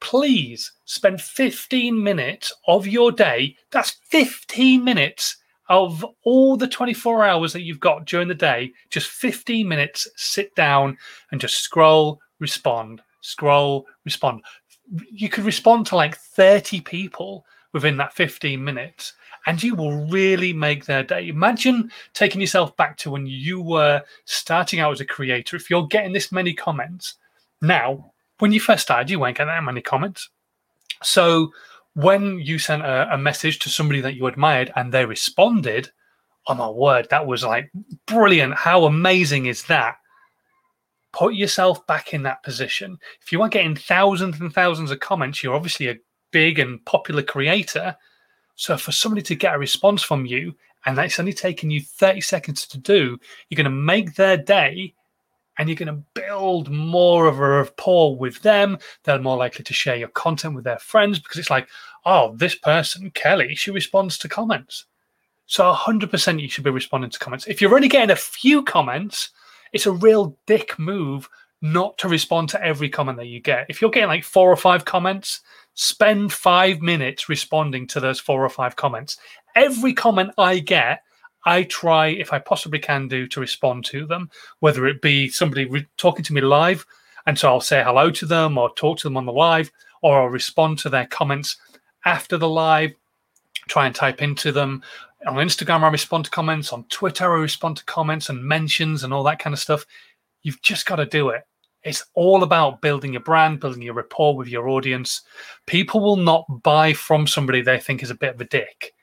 please 0.00 0.72
spend 0.84 1.20
15 1.20 2.02
minutes 2.02 2.52
of 2.66 2.86
your 2.86 3.12
day. 3.12 3.56
That's 3.70 3.96
15 4.10 4.82
minutes 4.82 5.36
of 5.68 6.04
all 6.24 6.56
the 6.56 6.68
24 6.68 7.24
hours 7.24 7.52
that 7.52 7.62
you've 7.62 7.80
got 7.80 8.04
during 8.04 8.28
the 8.28 8.34
day. 8.34 8.72
Just 8.90 9.08
15 9.08 9.66
minutes, 9.66 10.08
sit 10.16 10.54
down 10.54 10.98
and 11.30 11.40
just 11.40 11.60
scroll, 11.60 12.20
respond, 12.40 13.00
scroll, 13.20 13.86
respond. 14.04 14.42
You 15.10 15.28
could 15.28 15.44
respond 15.44 15.86
to 15.86 15.96
like 15.96 16.16
30 16.16 16.80
people 16.82 17.46
within 17.72 17.96
that 17.96 18.12
15 18.12 18.62
minutes 18.62 19.14
and 19.46 19.62
you 19.62 19.74
will 19.74 20.06
really 20.06 20.52
make 20.52 20.84
their 20.84 21.02
day. 21.02 21.28
Imagine 21.28 21.90
taking 22.14 22.40
yourself 22.40 22.76
back 22.76 22.96
to 22.98 23.10
when 23.10 23.26
you 23.26 23.60
were 23.60 24.02
starting 24.24 24.80
out 24.80 24.92
as 24.92 25.00
a 25.00 25.06
creator. 25.06 25.56
If 25.56 25.68
you're 25.68 25.86
getting 25.86 26.12
this 26.12 26.32
many 26.32 26.54
comments 26.54 27.14
now, 27.60 28.12
when 28.38 28.52
you 28.52 28.60
first 28.60 28.82
started, 28.82 29.10
you 29.10 29.18
weren't 29.18 29.36
getting 29.36 29.48
that 29.48 29.64
many 29.64 29.80
comments. 29.80 30.28
So 31.02 31.52
when 31.94 32.38
you 32.40 32.58
sent 32.58 32.82
a, 32.82 33.14
a 33.14 33.18
message 33.18 33.58
to 33.60 33.68
somebody 33.68 34.00
that 34.00 34.14
you 34.14 34.26
admired 34.26 34.72
and 34.76 34.92
they 34.92 35.04
responded, 35.04 35.90
oh 36.46 36.54
my 36.54 36.68
word, 36.68 37.08
that 37.10 37.26
was 37.26 37.44
like 37.44 37.70
brilliant. 38.06 38.54
How 38.54 38.84
amazing 38.84 39.46
is 39.46 39.64
that? 39.64 39.96
Put 41.12 41.34
yourself 41.34 41.86
back 41.86 42.14
in 42.14 42.22
that 42.22 42.42
position. 42.42 42.98
If 43.22 43.32
you 43.32 43.42
are 43.42 43.48
getting 43.48 43.76
thousands 43.76 44.40
and 44.40 44.52
thousands 44.52 44.90
of 44.90 45.00
comments, 45.00 45.42
you're 45.42 45.54
obviously 45.54 45.88
a 45.88 45.96
big 46.32 46.58
and 46.58 46.84
popular 46.84 47.22
creator. 47.22 47.96
So 48.56 48.76
for 48.76 48.92
somebody 48.92 49.22
to 49.22 49.34
get 49.34 49.54
a 49.54 49.58
response 49.58 50.02
from 50.02 50.26
you, 50.26 50.54
and 50.84 50.98
that's 50.98 51.20
only 51.20 51.32
taking 51.32 51.70
you 51.70 51.80
30 51.80 52.20
seconds 52.20 52.66
to 52.68 52.78
do, 52.78 53.18
you're 53.48 53.56
going 53.56 53.64
to 53.64 53.70
make 53.70 54.14
their 54.14 54.36
day 54.36 54.94
and 55.58 55.68
you're 55.68 55.76
going 55.76 55.94
to 55.94 56.02
build 56.14 56.70
more 56.70 57.26
of 57.26 57.38
a 57.38 57.48
rapport 57.48 58.16
with 58.16 58.40
them. 58.42 58.78
They're 59.04 59.20
more 59.20 59.36
likely 59.36 59.64
to 59.64 59.74
share 59.74 59.96
your 59.96 60.08
content 60.08 60.54
with 60.54 60.64
their 60.64 60.78
friends 60.78 61.18
because 61.18 61.38
it's 61.38 61.50
like, 61.50 61.68
oh, 62.04 62.34
this 62.36 62.54
person, 62.54 63.10
Kelly, 63.12 63.54
she 63.54 63.70
responds 63.70 64.18
to 64.18 64.28
comments. 64.28 64.86
So 65.46 65.72
100% 65.72 66.40
you 66.40 66.48
should 66.48 66.64
be 66.64 66.70
responding 66.70 67.10
to 67.10 67.18
comments. 67.18 67.46
If 67.46 67.60
you're 67.60 67.74
only 67.74 67.88
getting 67.88 68.10
a 68.10 68.16
few 68.16 68.62
comments, 68.62 69.30
it's 69.72 69.86
a 69.86 69.92
real 69.92 70.36
dick 70.46 70.78
move 70.78 71.28
not 71.60 71.96
to 71.98 72.08
respond 72.08 72.48
to 72.48 72.64
every 72.64 72.88
comment 72.88 73.18
that 73.18 73.28
you 73.28 73.40
get. 73.40 73.66
If 73.68 73.80
you're 73.80 73.90
getting 73.90 74.08
like 74.08 74.24
four 74.24 74.50
or 74.50 74.56
five 74.56 74.84
comments, 74.84 75.42
spend 75.74 76.32
five 76.32 76.80
minutes 76.80 77.28
responding 77.28 77.86
to 77.88 78.00
those 78.00 78.20
four 78.20 78.44
or 78.44 78.48
five 78.48 78.76
comments. 78.76 79.18
Every 79.54 79.94
comment 79.94 80.32
I 80.38 80.58
get, 80.58 81.02
I 81.44 81.64
try, 81.64 82.08
if 82.08 82.32
I 82.32 82.38
possibly 82.38 82.78
can 82.78 83.08
do, 83.08 83.26
to 83.28 83.40
respond 83.40 83.84
to 83.86 84.06
them, 84.06 84.30
whether 84.60 84.86
it 84.86 85.02
be 85.02 85.28
somebody 85.28 85.64
re- 85.64 85.86
talking 85.96 86.24
to 86.24 86.32
me 86.32 86.40
live, 86.40 86.86
and 87.26 87.38
so 87.38 87.48
I'll 87.48 87.60
say 87.60 87.82
hello 87.82 88.10
to 88.10 88.26
them 88.26 88.58
or 88.58 88.72
talk 88.74 88.98
to 88.98 89.08
them 89.08 89.16
on 89.16 89.26
the 89.26 89.32
live, 89.32 89.70
or 90.02 90.20
I'll 90.20 90.28
respond 90.28 90.78
to 90.80 90.88
their 90.88 91.06
comments 91.06 91.56
after 92.04 92.36
the 92.36 92.48
live, 92.48 92.92
try 93.68 93.86
and 93.86 93.94
type 93.94 94.22
into 94.22 94.52
them. 94.52 94.82
On 95.26 95.36
Instagram, 95.36 95.82
I 95.82 95.88
respond 95.88 96.24
to 96.24 96.30
comments. 96.30 96.72
On 96.72 96.84
Twitter, 96.84 97.32
I 97.32 97.40
respond 97.40 97.76
to 97.76 97.84
comments 97.84 98.28
and 98.28 98.42
mentions 98.42 99.04
and 99.04 99.14
all 99.14 99.22
that 99.24 99.38
kind 99.38 99.54
of 99.54 99.60
stuff. 99.60 99.86
You've 100.42 100.62
just 100.62 100.86
got 100.86 100.96
to 100.96 101.06
do 101.06 101.28
it. 101.28 101.46
It's 101.84 102.04
all 102.14 102.42
about 102.42 102.80
building 102.80 103.12
your 103.12 103.22
brand, 103.22 103.60
building 103.60 103.82
your 103.82 103.94
rapport 103.94 104.36
with 104.36 104.48
your 104.48 104.68
audience. 104.68 105.22
People 105.66 106.00
will 106.00 106.16
not 106.16 106.44
buy 106.62 106.92
from 106.92 107.26
somebody 107.26 107.60
they 107.60 107.78
think 107.78 108.02
is 108.02 108.10
a 108.10 108.14
bit 108.14 108.34
of 108.34 108.40
a 108.40 108.44
dick. 108.44 108.94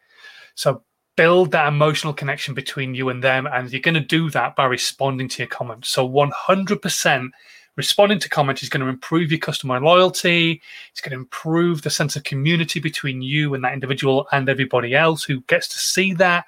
So 0.55 0.83
build 1.17 1.51
that 1.51 1.67
emotional 1.67 2.13
connection 2.13 2.53
between 2.53 2.95
you 2.95 3.09
and 3.09 3.21
them. 3.21 3.48
And 3.48 3.69
you're 3.71 3.81
going 3.81 3.95
to 3.95 4.00
do 4.00 4.29
that 4.29 4.55
by 4.55 4.65
responding 4.65 5.27
to 5.29 5.43
your 5.43 5.50
comments. 5.50 5.89
So 5.89 6.07
100% 6.07 7.29
responding 7.75 8.19
to 8.19 8.29
comments 8.29 8.63
is 8.63 8.69
going 8.69 8.81
to 8.81 8.88
improve 8.88 9.31
your 9.31 9.39
customer 9.39 9.79
loyalty. 9.81 10.62
It's 10.91 11.01
going 11.01 11.12
to 11.12 11.17
improve 11.17 11.81
the 11.81 11.89
sense 11.89 12.15
of 12.15 12.24
community 12.24 12.79
between 12.79 13.21
you 13.21 13.53
and 13.53 13.63
that 13.63 13.74
individual 13.74 14.27
and 14.31 14.48
everybody 14.48 14.95
else 14.95 15.24
who 15.24 15.41
gets 15.41 15.67
to 15.69 15.77
see 15.77 16.13
that. 16.15 16.45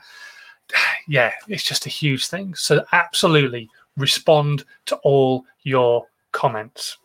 Yeah, 1.08 1.32
it's 1.48 1.64
just 1.64 1.88
a 1.88 1.90
huge 1.90 2.28
thing. 2.28 2.54
So 2.54 2.86
absolutely 2.94 3.70
respond 3.98 4.64
to 4.86 4.96
all 4.98 5.46
your 5.64 6.06
comments. 6.32 6.98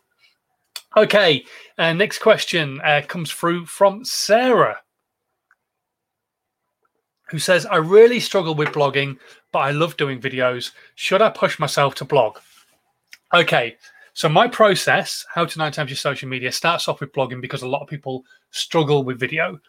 Okay, 0.97 1.45
uh, 1.79 1.93
next 1.93 2.21
question 2.21 2.81
uh, 2.83 3.03
comes 3.07 3.31
through 3.31 3.67
from 3.67 4.05
Sarah, 4.05 4.79
who 7.29 7.39
says, 7.39 7.67
I 7.67 7.77
really 7.77 8.21
struggle 8.21 8.55
with 8.55 8.69
blogging, 8.69 9.19
but 9.53 9.59
I 9.59 9.73
love 9.73 9.97
doing 9.97 10.21
videos. 10.21 10.71
Should 10.95 11.23
I 11.23 11.29
push 11.31 11.59
myself 11.59 11.95
to 11.97 12.05
blog? 12.05 12.39
Okay, 13.35 13.77
so 14.15 14.29
my 14.29 14.49
process, 14.49 15.27
how 15.35 15.45
to 15.45 15.59
nine 15.59 15.73
times 15.73 15.91
your 15.91 15.99
social 15.99 16.29
media, 16.29 16.51
starts 16.51 16.89
off 16.89 17.01
with 17.01 17.13
blogging 17.13 17.43
because 17.43 17.63
a 17.63 17.69
lot 17.69 17.83
of 17.83 17.89
people 17.89 18.25
struggle 18.51 19.05
with 19.05 19.21
video. 19.21 19.61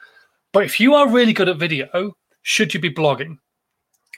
But 0.54 0.64
if 0.64 0.80
you 0.80 0.96
are 0.96 1.10
really 1.10 1.34
good 1.34 1.50
at 1.50 1.58
video, 1.58 2.16
should 2.44 2.74
you 2.74 2.80
be 2.80 2.94
blogging? 2.94 3.40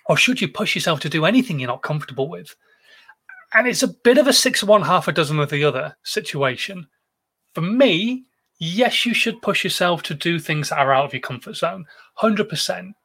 Or 0.06 0.18
should 0.18 0.42
you 0.42 0.48
push 0.48 0.76
yourself 0.76 1.00
to 1.00 1.10
do 1.10 1.26
anything 1.26 1.60
you're 1.60 1.68
not 1.68 1.82
comfortable 1.82 2.30
with? 2.30 2.56
And 3.54 3.68
it's 3.68 3.84
a 3.84 3.88
bit 4.04 4.18
of 4.18 4.28
a 4.28 4.34
six 4.34 4.64
one 4.64 4.82
half 4.82 5.08
a 5.08 5.12
dozen 5.12 5.40
of 5.40 5.50
the 5.50 5.64
other 5.64 5.96
situation. 6.04 6.88
For 7.54 7.62
me, 7.62 8.26
yes, 8.60 9.06
you 9.06 9.14
should 9.14 9.42
push 9.42 9.64
yourself 9.64 10.04
to 10.04 10.14
do 10.14 10.40
things 10.40 10.70
that 10.70 10.80
are 10.80 10.94
out 10.94 11.06
of 11.06 11.14
your 11.14 11.22
comfort 11.22 11.56
zone, 11.56 11.86
hundred 12.16 12.50
percent. 12.50 12.96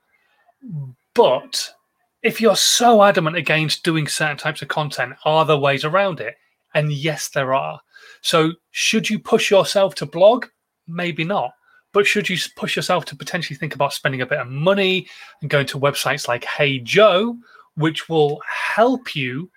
But 1.15 1.71
if 2.23 2.41
you're 2.41 2.57
so 2.57 3.03
adamant 3.03 3.37
against 3.37 3.85
doing 3.85 4.07
certain 4.07 4.37
types 4.37 4.63
of 4.63 4.69
content, 4.69 5.15
are 5.25 5.45
there 5.45 5.57
ways 5.57 5.85
around 5.85 6.21
it? 6.21 6.35
And 6.75 6.93
yes, 6.93 7.29
there 7.29 7.55
are. 7.55 7.81
So, 8.23 8.53
should 8.71 9.09
you 9.09 9.19
push 9.19 9.51
yourself 9.51 9.95
to 9.97 10.07
blog? 10.07 10.47
Maybe 10.89 11.25
not. 11.25 11.53
But 11.93 12.07
should 12.07 12.29
you 12.29 12.37
push 12.57 12.75
yourself 12.75 13.05
to 13.07 13.17
potentially 13.17 13.57
think 13.57 13.75
about 13.75 13.93
spending 13.93 14.21
a 14.21 14.27
bit 14.27 14.41
of 14.41 14.49
money 14.49 15.07
and 15.41 15.51
going 15.51 15.67
to 15.67 15.79
websites 15.79 16.27
like 16.27 16.45
Hey 16.45 16.81
Joe, 16.81 17.37
which 17.77 18.09
will 18.09 18.43
help 18.49 19.15
you 19.15 19.51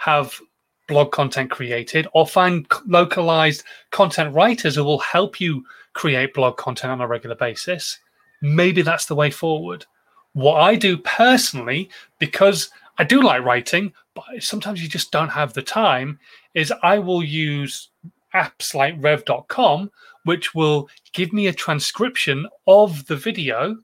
have 0.00 0.40
blog 0.88 1.12
content 1.12 1.50
created 1.50 2.08
or 2.14 2.26
find 2.26 2.66
localized 2.86 3.64
content 3.90 4.34
writers 4.34 4.74
who 4.74 4.82
will 4.82 4.98
help 4.98 5.40
you 5.40 5.62
create 5.92 6.32
blog 6.32 6.56
content 6.56 6.90
on 6.90 7.02
a 7.02 7.06
regular 7.06 7.36
basis, 7.36 7.98
maybe 8.40 8.80
that's 8.80 9.04
the 9.04 9.14
way 9.14 9.30
forward. 9.30 9.84
What 10.32 10.60
I 10.60 10.74
do 10.74 10.96
personally, 10.96 11.90
because 12.18 12.70
I 12.96 13.04
do 13.04 13.20
like 13.20 13.44
writing, 13.44 13.92
but 14.14 14.24
sometimes 14.40 14.82
you 14.82 14.88
just 14.88 15.12
don't 15.12 15.28
have 15.28 15.52
the 15.52 15.62
time, 15.62 16.18
is 16.54 16.72
I 16.82 16.98
will 16.98 17.22
use 17.22 17.90
apps 18.34 18.74
like 18.74 18.94
rev.com, 18.98 19.90
which 20.24 20.54
will 20.54 20.88
give 21.12 21.32
me 21.34 21.48
a 21.48 21.52
transcription 21.52 22.46
of 22.66 23.04
the 23.06 23.16
video. 23.16 23.76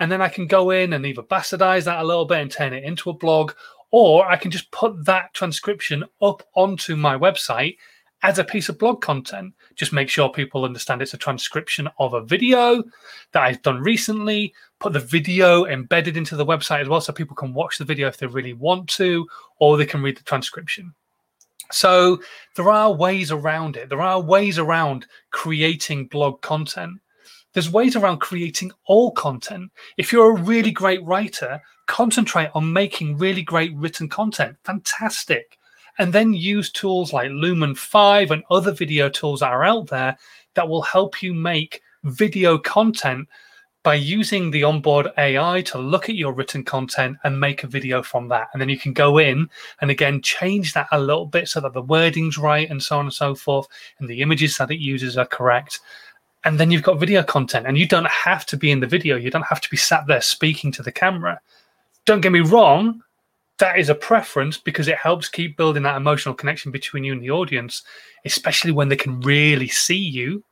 And 0.00 0.10
then 0.10 0.20
I 0.20 0.28
can 0.28 0.48
go 0.48 0.70
in 0.70 0.92
and 0.92 1.06
either 1.06 1.22
bastardize 1.22 1.84
that 1.84 2.00
a 2.00 2.04
little 2.04 2.24
bit 2.24 2.40
and 2.40 2.50
turn 2.50 2.72
it 2.72 2.84
into 2.84 3.10
a 3.10 3.14
blog, 3.14 3.52
or 3.98 4.26
I 4.26 4.36
can 4.36 4.50
just 4.50 4.70
put 4.72 5.06
that 5.06 5.32
transcription 5.32 6.04
up 6.20 6.42
onto 6.54 6.96
my 6.96 7.16
website 7.16 7.78
as 8.22 8.38
a 8.38 8.44
piece 8.44 8.68
of 8.68 8.78
blog 8.78 9.00
content. 9.00 9.54
Just 9.74 9.90
make 9.90 10.10
sure 10.10 10.28
people 10.28 10.66
understand 10.66 11.00
it's 11.00 11.14
a 11.14 11.16
transcription 11.16 11.88
of 11.98 12.12
a 12.12 12.20
video 12.20 12.84
that 13.32 13.42
I've 13.42 13.62
done 13.62 13.80
recently. 13.80 14.52
Put 14.80 14.92
the 14.92 15.00
video 15.00 15.64
embedded 15.64 16.18
into 16.18 16.36
the 16.36 16.44
website 16.44 16.82
as 16.82 16.90
well 16.90 17.00
so 17.00 17.10
people 17.10 17.36
can 17.36 17.54
watch 17.54 17.78
the 17.78 17.86
video 17.86 18.06
if 18.06 18.18
they 18.18 18.26
really 18.26 18.52
want 18.52 18.86
to, 18.90 19.26
or 19.60 19.78
they 19.78 19.86
can 19.86 20.02
read 20.02 20.18
the 20.18 20.24
transcription. 20.24 20.92
So 21.72 22.20
there 22.54 22.68
are 22.68 22.92
ways 22.92 23.32
around 23.32 23.78
it. 23.78 23.88
There 23.88 24.02
are 24.02 24.20
ways 24.20 24.58
around 24.58 25.06
creating 25.30 26.08
blog 26.08 26.42
content. 26.42 27.00
There's 27.56 27.72
ways 27.72 27.96
around 27.96 28.18
creating 28.18 28.70
all 28.84 29.12
content. 29.12 29.72
If 29.96 30.12
you're 30.12 30.36
a 30.36 30.42
really 30.42 30.70
great 30.70 31.02
writer, 31.04 31.58
concentrate 31.86 32.50
on 32.54 32.70
making 32.70 33.16
really 33.16 33.40
great 33.40 33.74
written 33.74 34.10
content. 34.10 34.58
Fantastic. 34.64 35.56
And 35.96 36.12
then 36.12 36.34
use 36.34 36.70
tools 36.70 37.14
like 37.14 37.30
Lumen 37.30 37.74
5 37.74 38.30
and 38.30 38.42
other 38.50 38.72
video 38.72 39.08
tools 39.08 39.40
that 39.40 39.52
are 39.52 39.64
out 39.64 39.86
there 39.86 40.18
that 40.52 40.68
will 40.68 40.82
help 40.82 41.22
you 41.22 41.32
make 41.32 41.80
video 42.04 42.58
content 42.58 43.26
by 43.82 43.94
using 43.94 44.50
the 44.50 44.64
onboard 44.64 45.06
AI 45.16 45.62
to 45.62 45.78
look 45.78 46.10
at 46.10 46.16
your 46.16 46.34
written 46.34 46.62
content 46.62 47.16
and 47.24 47.40
make 47.40 47.62
a 47.62 47.68
video 47.68 48.02
from 48.02 48.28
that. 48.28 48.48
And 48.52 48.60
then 48.60 48.68
you 48.68 48.78
can 48.78 48.92
go 48.92 49.16
in 49.16 49.48
and 49.80 49.90
again 49.90 50.20
change 50.20 50.74
that 50.74 50.88
a 50.92 51.00
little 51.00 51.24
bit 51.24 51.48
so 51.48 51.60
that 51.60 51.72
the 51.72 51.80
wording's 51.80 52.36
right 52.36 52.68
and 52.68 52.82
so 52.82 52.98
on 52.98 53.06
and 53.06 53.14
so 53.14 53.34
forth, 53.34 53.66
and 53.98 54.08
the 54.08 54.20
images 54.20 54.58
that 54.58 54.70
it 54.72 54.80
uses 54.80 55.16
are 55.16 55.24
correct. 55.24 55.80
And 56.46 56.58
then 56.58 56.70
you've 56.70 56.82
got 56.82 56.98
video 56.98 57.22
content, 57.22 57.66
and 57.66 57.76
you 57.76 57.86
don't 57.86 58.06
have 58.06 58.46
to 58.46 58.56
be 58.56 58.70
in 58.70 58.80
the 58.80 58.86
video. 58.86 59.16
You 59.16 59.30
don't 59.30 59.42
have 59.42 59.60
to 59.60 59.68
be 59.68 59.76
sat 59.76 60.06
there 60.06 60.22
speaking 60.22 60.72
to 60.72 60.82
the 60.82 60.92
camera. 60.92 61.40
Don't 62.06 62.22
get 62.22 62.32
me 62.32 62.40
wrong, 62.40 63.02
that 63.58 63.78
is 63.78 63.88
a 63.88 63.94
preference 63.94 64.56
because 64.56 64.88
it 64.88 64.96
helps 64.96 65.28
keep 65.28 65.56
building 65.56 65.82
that 65.82 65.96
emotional 65.96 66.34
connection 66.34 66.70
between 66.70 67.04
you 67.04 67.12
and 67.12 67.22
the 67.22 67.30
audience, 67.30 67.82
especially 68.24 68.72
when 68.72 68.88
they 68.88 68.96
can 68.96 69.20
really 69.20 69.68
see 69.68 69.98
you 69.98 70.42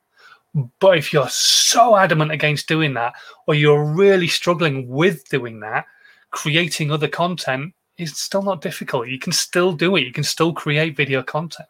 but 0.79 0.97
if 0.97 1.13
you're 1.13 1.29
so 1.29 1.97
adamant 1.97 2.31
against 2.31 2.69
doing 2.69 2.95
that, 2.95 3.15
or 3.47 3.55
you're 3.55 3.85
really 3.85 4.29
struggling 4.29 4.89
with 4.89 5.29
doing 5.29 5.61
that, 5.61 5.87
creating 6.31 6.91
other 6.91 7.09
content 7.09 7.75
is 7.99 8.17
still 8.17 8.43
not 8.43 8.61
difficult. 8.61 9.09
You 9.09 9.19
can 9.19 9.33
still 9.33 9.73
do 9.73 9.97
it. 9.97 10.03
You 10.03 10.13
can 10.13 10.25
still 10.25 10.53
create 10.53 10.97
video 10.97 11.23
content. 11.23 11.69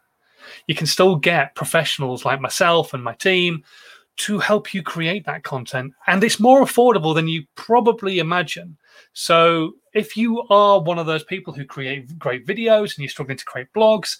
You 0.67 0.75
can 0.75 0.85
still 0.85 1.15
get 1.15 1.55
professionals 1.55 2.25
like 2.25 2.39
myself 2.39 2.93
and 2.93 3.03
my 3.03 3.13
team 3.13 3.63
to 4.17 4.39
help 4.39 4.73
you 4.73 4.81
create 4.81 5.25
that 5.25 5.43
content. 5.43 5.93
And 6.07 6.23
it's 6.23 6.39
more 6.39 6.63
affordable 6.63 7.13
than 7.13 7.27
you 7.27 7.43
probably 7.55 8.19
imagine. 8.19 8.77
So 9.13 9.73
if 9.93 10.15
you 10.15 10.43
are 10.49 10.81
one 10.81 10.99
of 10.99 11.05
those 11.05 11.23
people 11.23 11.53
who 11.53 11.65
create 11.65 12.17
great 12.17 12.45
videos 12.45 12.95
and 12.95 12.99
you're 12.99 13.09
struggling 13.09 13.37
to 13.37 13.45
create 13.45 13.67
blogs, 13.75 14.17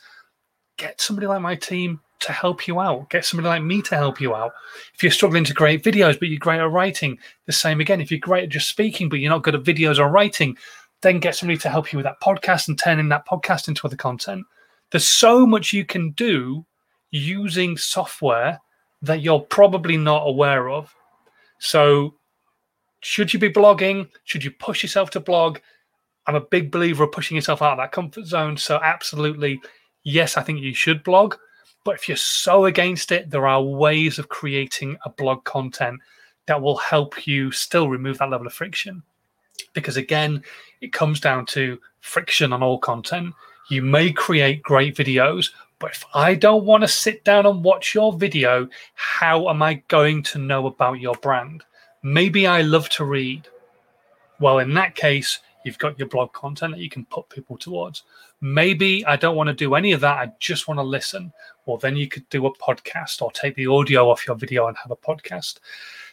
get 0.78 1.00
somebody 1.00 1.28
like 1.28 1.42
my 1.42 1.56
team 1.56 2.02
to 2.20 2.32
help 2.32 2.68
you 2.68 2.80
out. 2.80 3.10
Get 3.10 3.26
somebody 3.26 3.48
like 3.48 3.64
me 3.64 3.82
to 3.84 3.96
help 3.96 4.20
you 4.20 4.36
out. 4.36 4.54
If 4.94 5.04
you're 5.04 5.12
struggling 5.12 5.44
to 5.46 5.54
create 5.54 5.84
videos, 5.84 6.20
but 6.20 6.30
you're 6.30 6.40
great 6.40 6.60
at 6.60 6.72
writing, 6.72 7.18
the 7.46 7.52
same 7.52 7.80
again. 7.80 8.02
If 8.02 8.12
you're 8.12 8.20
great 8.20 8.46
at 8.46 8.50
just 8.50 8.70
speaking, 8.70 9.10
but 9.10 9.20
you're 9.20 9.30
not 9.30 9.44
good 9.44 9.56
at 9.56 9.64
videos 9.64 10.00
or 10.00 10.10
writing, 10.10 10.58
then 11.02 11.20
get 11.20 11.36
somebody 11.36 11.58
to 11.60 11.70
help 11.70 11.92
you 11.92 11.98
with 11.98 12.06
that 12.06 12.22
podcast 12.22 12.68
and 12.68 12.80
turning 12.80 13.10
that 13.10 13.28
podcast 13.28 13.68
into 13.68 13.86
other 13.86 13.96
content. 13.96 14.46
There's 14.92 15.08
so 15.08 15.46
much 15.46 15.74
you 15.74 15.86
can 15.86 16.12
do 16.12 16.66
using 17.12 17.78
software 17.78 18.60
that 19.02 19.22
you're 19.22 19.40
probably 19.40 19.98
not 19.98 20.28
aware 20.28 20.70
of. 20.70 20.94
So, 21.60 22.16
should 23.02 23.34
you 23.34 23.40
be 23.40 23.52
blogging? 23.52 24.10
Should 24.24 24.44
you 24.44 24.52
push 24.52 24.84
yourself 24.84 25.10
to 25.12 25.20
blog? 25.20 25.60
I'm 26.28 26.36
a 26.36 26.42
big 26.42 26.72
believer 26.72 27.04
of 27.04 27.12
pushing 27.12 27.36
yourself 27.36 27.62
out 27.62 27.74
of 27.74 27.78
that 27.78 27.92
comfort 27.92 28.26
zone. 28.26 28.58
So, 28.58 28.80
absolutely, 28.82 29.62
yes, 30.04 30.38
I 30.38 30.44
think 30.44 30.62
you 30.62 30.74
should 30.74 31.04
blog 31.04 31.36
but 31.86 31.96
if 31.96 32.10
you're 32.10 32.18
so 32.18 32.66
against 32.66 33.12
it, 33.12 33.30
there 33.30 33.48
are 33.48 33.62
ways 33.62 34.18
of 34.20 34.28
creating 34.28 34.98
a 35.06 35.10
blog 35.10 35.46
content 35.46 36.02
that 36.48 36.60
will 36.60 36.78
help 36.78 37.28
you 37.28 37.52
still 37.52 37.88
remove 37.90 38.18
that 38.18 38.32
level 38.32 38.48
of 38.48 38.54
friction. 38.54 39.04
Because 39.74 39.96
again, 39.96 40.44
it 40.82 40.92
comes 40.92 41.20
down 41.20 41.46
to 41.48 41.80
friction 42.02 42.52
on 42.52 42.64
all 42.64 42.80
content. 42.80 43.34
You 43.70 43.84
may 43.84 44.12
create 44.12 44.64
great 44.64 44.98
videos, 44.98 45.52
but 45.80 45.92
if 45.92 46.06
I 46.14 46.36
don't 46.36 46.66
want 46.66 46.84
to 46.84 46.88
sit 46.88 47.24
down 47.24 47.46
and 47.46 47.64
watch 47.64 47.94
your 47.94 48.14
video, 48.14 48.68
how 48.94 49.50
am 49.50 49.62
I 49.62 49.76
going 49.88 50.24
to 50.24 50.40
know 50.40 50.68
about 50.68 51.00
your 51.00 51.16
brand? 51.16 51.64
Maybe 52.02 52.48
I 52.48 52.62
love 52.62 52.88
to 52.90 53.06
read. 53.06 53.48
Well, 54.40 54.60
in 54.60 54.74
that 54.76 54.96
case, 54.96 55.40
you've 55.64 55.78
got 55.78 55.98
your 56.00 56.08
blog 56.08 56.32
content 56.34 56.74
that 56.74 56.82
you 56.82 56.90
can 56.90 57.06
put 57.06 57.28
people 57.30 57.58
towards. 57.58 58.04
Maybe 58.42 59.06
I 59.06 59.16
don't 59.16 59.36
want 59.36 59.48
to 59.48 59.54
do 59.54 59.76
any 59.76 59.92
of 59.92 60.02
that. 60.02 60.18
I 60.18 60.32
just 60.40 60.68
want 60.68 60.78
to 60.78 60.84
listen. 60.84 61.34
Well, 61.66 61.78
then 61.78 61.96
you 61.96 62.08
could 62.08 62.28
do 62.30 62.46
a 62.46 62.58
podcast 62.58 63.22
or 63.22 63.32
take 63.32 63.56
the 63.56 63.68
audio 63.68 64.10
off 64.10 64.28
your 64.28 64.36
video 64.36 64.68
and 64.68 64.78
have 64.78 64.92
a 64.92 64.96
podcast. 64.96 65.60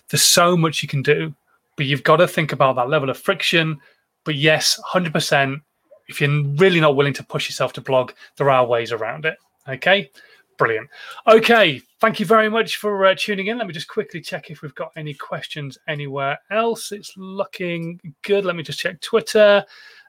There's 0.09 0.23
so 0.23 0.57
much 0.57 0.83
you 0.83 0.89
can 0.89 1.03
do, 1.03 1.35
but 1.77 1.87
you've 1.87 2.05
got 2.05 2.17
to 2.17 2.29
think 2.29 2.53
about 2.53 2.77
that 2.77 2.89
level 2.89 3.11
of 3.11 3.19
friction. 3.19 3.81
But 4.25 4.37
yes, 4.37 4.81
100%. 4.93 5.61
If 6.09 6.21
you're 6.21 6.43
really 6.57 6.81
not 6.81 6.97
willing 6.97 7.15
to 7.15 7.25
push 7.25 7.49
yourself 7.49 7.73
to 7.75 7.81
blog, 7.81 8.13
there 8.37 8.51
are 8.51 8.67
ways 8.67 8.93
around 8.93 9.25
it. 9.25 9.37
Okay. 9.69 10.11
Brilliant. 10.59 10.89
Okay. 11.27 11.81
Thank 12.01 12.21
you 12.21 12.27
very 12.27 12.49
much 12.49 12.77
for 12.77 13.07
uh, 13.07 13.15
tuning 13.17 13.47
in. 13.47 13.59
Let 13.59 13.67
me 13.67 13.73
just 13.73 13.89
quickly 13.89 14.21
check 14.21 14.51
if 14.51 14.63
we've 14.63 14.75
got 14.75 14.93
any 14.97 15.15
questions 15.15 15.79
anywhere 15.89 16.39
else. 16.51 16.93
It's 16.93 17.13
looking 17.17 18.01
good. 18.23 18.45
Let 18.45 18.57
me 18.57 18.63
just 18.63 18.79
check 18.79 19.01
Twitter. 19.01 19.65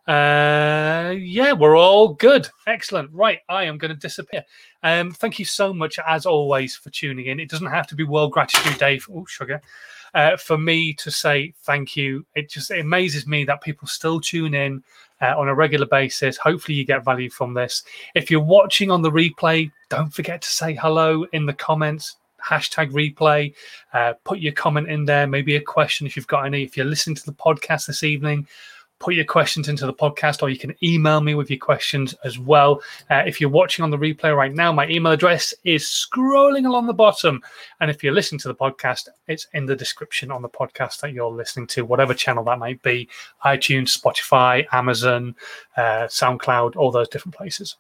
Uh, 0.08 1.14
yeah, 1.18 1.54
we're 1.54 1.78
all 1.78 2.10
good. 2.10 2.50
Excellent. 2.68 3.10
Right, 3.14 3.40
I 3.48 3.64
am 3.64 3.78
going 3.78 3.94
to 3.94 4.00
disappear. 4.00 4.44
Um, 4.84 5.12
thank 5.12 5.40
you 5.40 5.46
so 5.46 5.74
much, 5.74 5.98
as 6.06 6.26
always, 6.26 6.76
for 6.76 6.90
tuning 6.90 7.28
in. 7.28 7.40
It 7.40 7.50
doesn't 7.50 7.68
have 7.68 7.88
to 7.88 7.96
be 7.96 8.04
World 8.04 8.34
Gratitude 8.34 8.78
Day. 8.78 9.00
For, 9.00 9.20
oh, 9.20 9.26
sugar. 9.26 9.62
Uh, 10.14 10.38
for 10.38 10.58
me 10.58 10.94
to 10.94 11.10
say 11.10 11.54
thank 11.64 11.96
you, 11.98 12.26
it 12.36 12.50
just 12.50 12.70
it 12.72 12.80
amazes 12.80 13.26
me 13.26 13.44
that 13.46 13.62
people 13.62 13.88
still 13.88 14.20
tune 14.20 14.54
in 14.54 14.84
uh, 15.22 15.34
on 15.38 15.48
a 15.48 15.56
regular 15.56 15.88
basis. 15.88 16.38
Hopefully, 16.38 16.78
you 16.78 16.86
get 16.86 17.04
value 17.04 17.30
from 17.30 17.54
this. 17.54 17.84
If 18.14 18.30
you're 18.30 18.40
watching 18.40 18.92
on 18.92 19.02
the 19.02 19.12
replay, 19.12 19.72
don't 19.90 20.14
forget 20.14 20.42
to 20.42 20.50
say 20.50 20.76
hello 20.76 21.26
in 21.34 21.46
the 21.46 21.54
comments 21.54 22.18
hashtag 22.44 22.92
replay. 22.92 23.54
Uh, 23.94 24.14
put 24.24 24.40
your 24.40 24.54
comment 24.54 24.90
in 24.90 25.06
there, 25.06 25.28
maybe 25.28 25.56
a 25.56 25.62
question 25.62 26.06
if 26.06 26.16
you've 26.16 26.28
got 26.28 26.46
any. 26.46 26.64
If 26.64 26.76
you're 26.76 26.86
listening 26.86 27.16
to 27.16 27.26
the 27.26 27.34
podcast 27.34 27.88
this 27.88 28.04
evening, 28.04 28.48
put 29.04 29.16
your 29.16 29.26
questions 29.26 29.68
into 29.68 29.86
the 29.86 29.94
podcast 29.94 30.42
or 30.42 30.50
you 30.50 30.58
can 30.58 30.74
email 30.82 31.20
me 31.20 31.36
with 31.36 31.50
your 31.50 31.60
questions 31.60 32.16
as 32.24 32.40
well. 32.40 32.82
Uh, 33.12 33.24
if 33.28 33.42
you're 33.42 33.50
watching 33.50 33.84
on 33.84 33.92
the 33.92 33.98
replay 33.98 34.36
right 34.36 34.54
now, 34.54 34.72
my 34.72 34.88
email 34.88 35.12
address 35.12 35.54
is 35.66 35.84
scrolling 35.84 36.66
along 36.66 36.88
the 36.88 36.94
bottom. 36.94 37.42
And 37.82 37.92
if 37.92 38.02
you're 38.02 38.14
listening 38.14 38.40
to 38.40 38.48
the 38.48 38.56
podcast, 38.56 39.10
it's 39.28 39.48
in 39.54 39.66
the 39.66 39.76
description 39.76 40.32
on 40.32 40.42
the 40.42 40.48
podcast 40.48 41.02
that 41.02 41.12
you're 41.12 41.30
listening 41.30 41.68
to, 41.68 41.84
whatever 41.84 42.14
channel 42.14 42.46
that 42.46 42.60
might 42.60 42.82
be 42.82 43.10
iTunes, 43.44 44.00
Spotify, 44.00 44.66
Amazon, 44.72 45.36
uh, 45.76 46.08
SoundCloud, 46.08 46.78
all 46.78 46.90
those 46.90 47.10
different 47.10 47.36
places. 47.36 47.76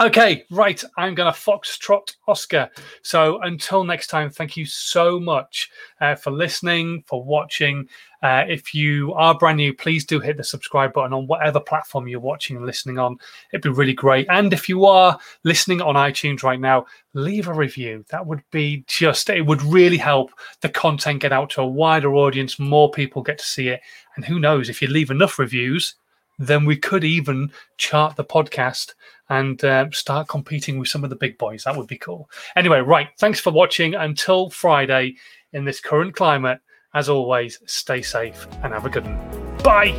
Okay, 0.00 0.44
right. 0.52 0.80
I'm 0.96 1.16
going 1.16 1.32
to 1.32 1.36
foxtrot 1.36 2.14
Oscar. 2.28 2.70
So 3.02 3.40
until 3.42 3.82
next 3.82 4.06
time, 4.06 4.30
thank 4.30 4.56
you 4.56 4.64
so 4.64 5.18
much 5.18 5.70
uh, 6.00 6.14
for 6.14 6.30
listening, 6.30 7.02
for 7.08 7.24
watching. 7.24 7.88
Uh, 8.22 8.44
if 8.48 8.72
you 8.72 9.12
are 9.14 9.36
brand 9.36 9.56
new, 9.56 9.74
please 9.74 10.04
do 10.04 10.20
hit 10.20 10.36
the 10.36 10.44
subscribe 10.44 10.92
button 10.92 11.12
on 11.12 11.26
whatever 11.26 11.58
platform 11.58 12.06
you're 12.06 12.20
watching 12.20 12.56
and 12.56 12.64
listening 12.64 12.96
on. 12.96 13.16
It'd 13.52 13.64
be 13.64 13.70
really 13.70 13.92
great. 13.92 14.28
And 14.30 14.52
if 14.52 14.68
you 14.68 14.84
are 14.84 15.18
listening 15.42 15.82
on 15.82 15.96
iTunes 15.96 16.44
right 16.44 16.60
now, 16.60 16.86
leave 17.14 17.48
a 17.48 17.52
review. 17.52 18.04
That 18.10 18.24
would 18.24 18.42
be 18.52 18.84
just, 18.86 19.28
it 19.30 19.46
would 19.46 19.62
really 19.64 19.98
help 19.98 20.30
the 20.60 20.68
content 20.68 21.22
get 21.22 21.32
out 21.32 21.50
to 21.50 21.62
a 21.62 21.66
wider 21.66 22.14
audience. 22.14 22.60
More 22.60 22.88
people 22.88 23.20
get 23.20 23.38
to 23.38 23.44
see 23.44 23.66
it. 23.66 23.80
And 24.14 24.24
who 24.24 24.38
knows, 24.38 24.68
if 24.68 24.80
you 24.80 24.86
leave 24.86 25.10
enough 25.10 25.40
reviews, 25.40 25.96
then 26.38 26.64
we 26.64 26.76
could 26.76 27.04
even 27.04 27.50
chart 27.76 28.16
the 28.16 28.24
podcast 28.24 28.94
and 29.28 29.62
uh, 29.64 29.90
start 29.90 30.28
competing 30.28 30.78
with 30.78 30.88
some 30.88 31.04
of 31.04 31.10
the 31.10 31.16
big 31.16 31.36
boys. 31.38 31.64
That 31.64 31.76
would 31.76 31.86
be 31.86 31.98
cool. 31.98 32.30
Anyway, 32.56 32.80
right. 32.80 33.08
Thanks 33.18 33.40
for 33.40 33.52
watching. 33.52 33.94
Until 33.94 34.50
Friday, 34.50 35.16
in 35.52 35.64
this 35.64 35.80
current 35.80 36.14
climate, 36.14 36.60
as 36.94 37.08
always, 37.08 37.60
stay 37.66 38.02
safe 38.02 38.46
and 38.62 38.72
have 38.72 38.86
a 38.86 38.90
good 38.90 39.04
one. 39.04 39.56
Bye. 39.62 39.94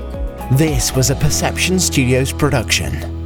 This 0.53 0.95
was 0.95 1.11
a 1.11 1.15
Perception 1.15 1.79
Studios 1.79 2.33
production. 2.33 3.18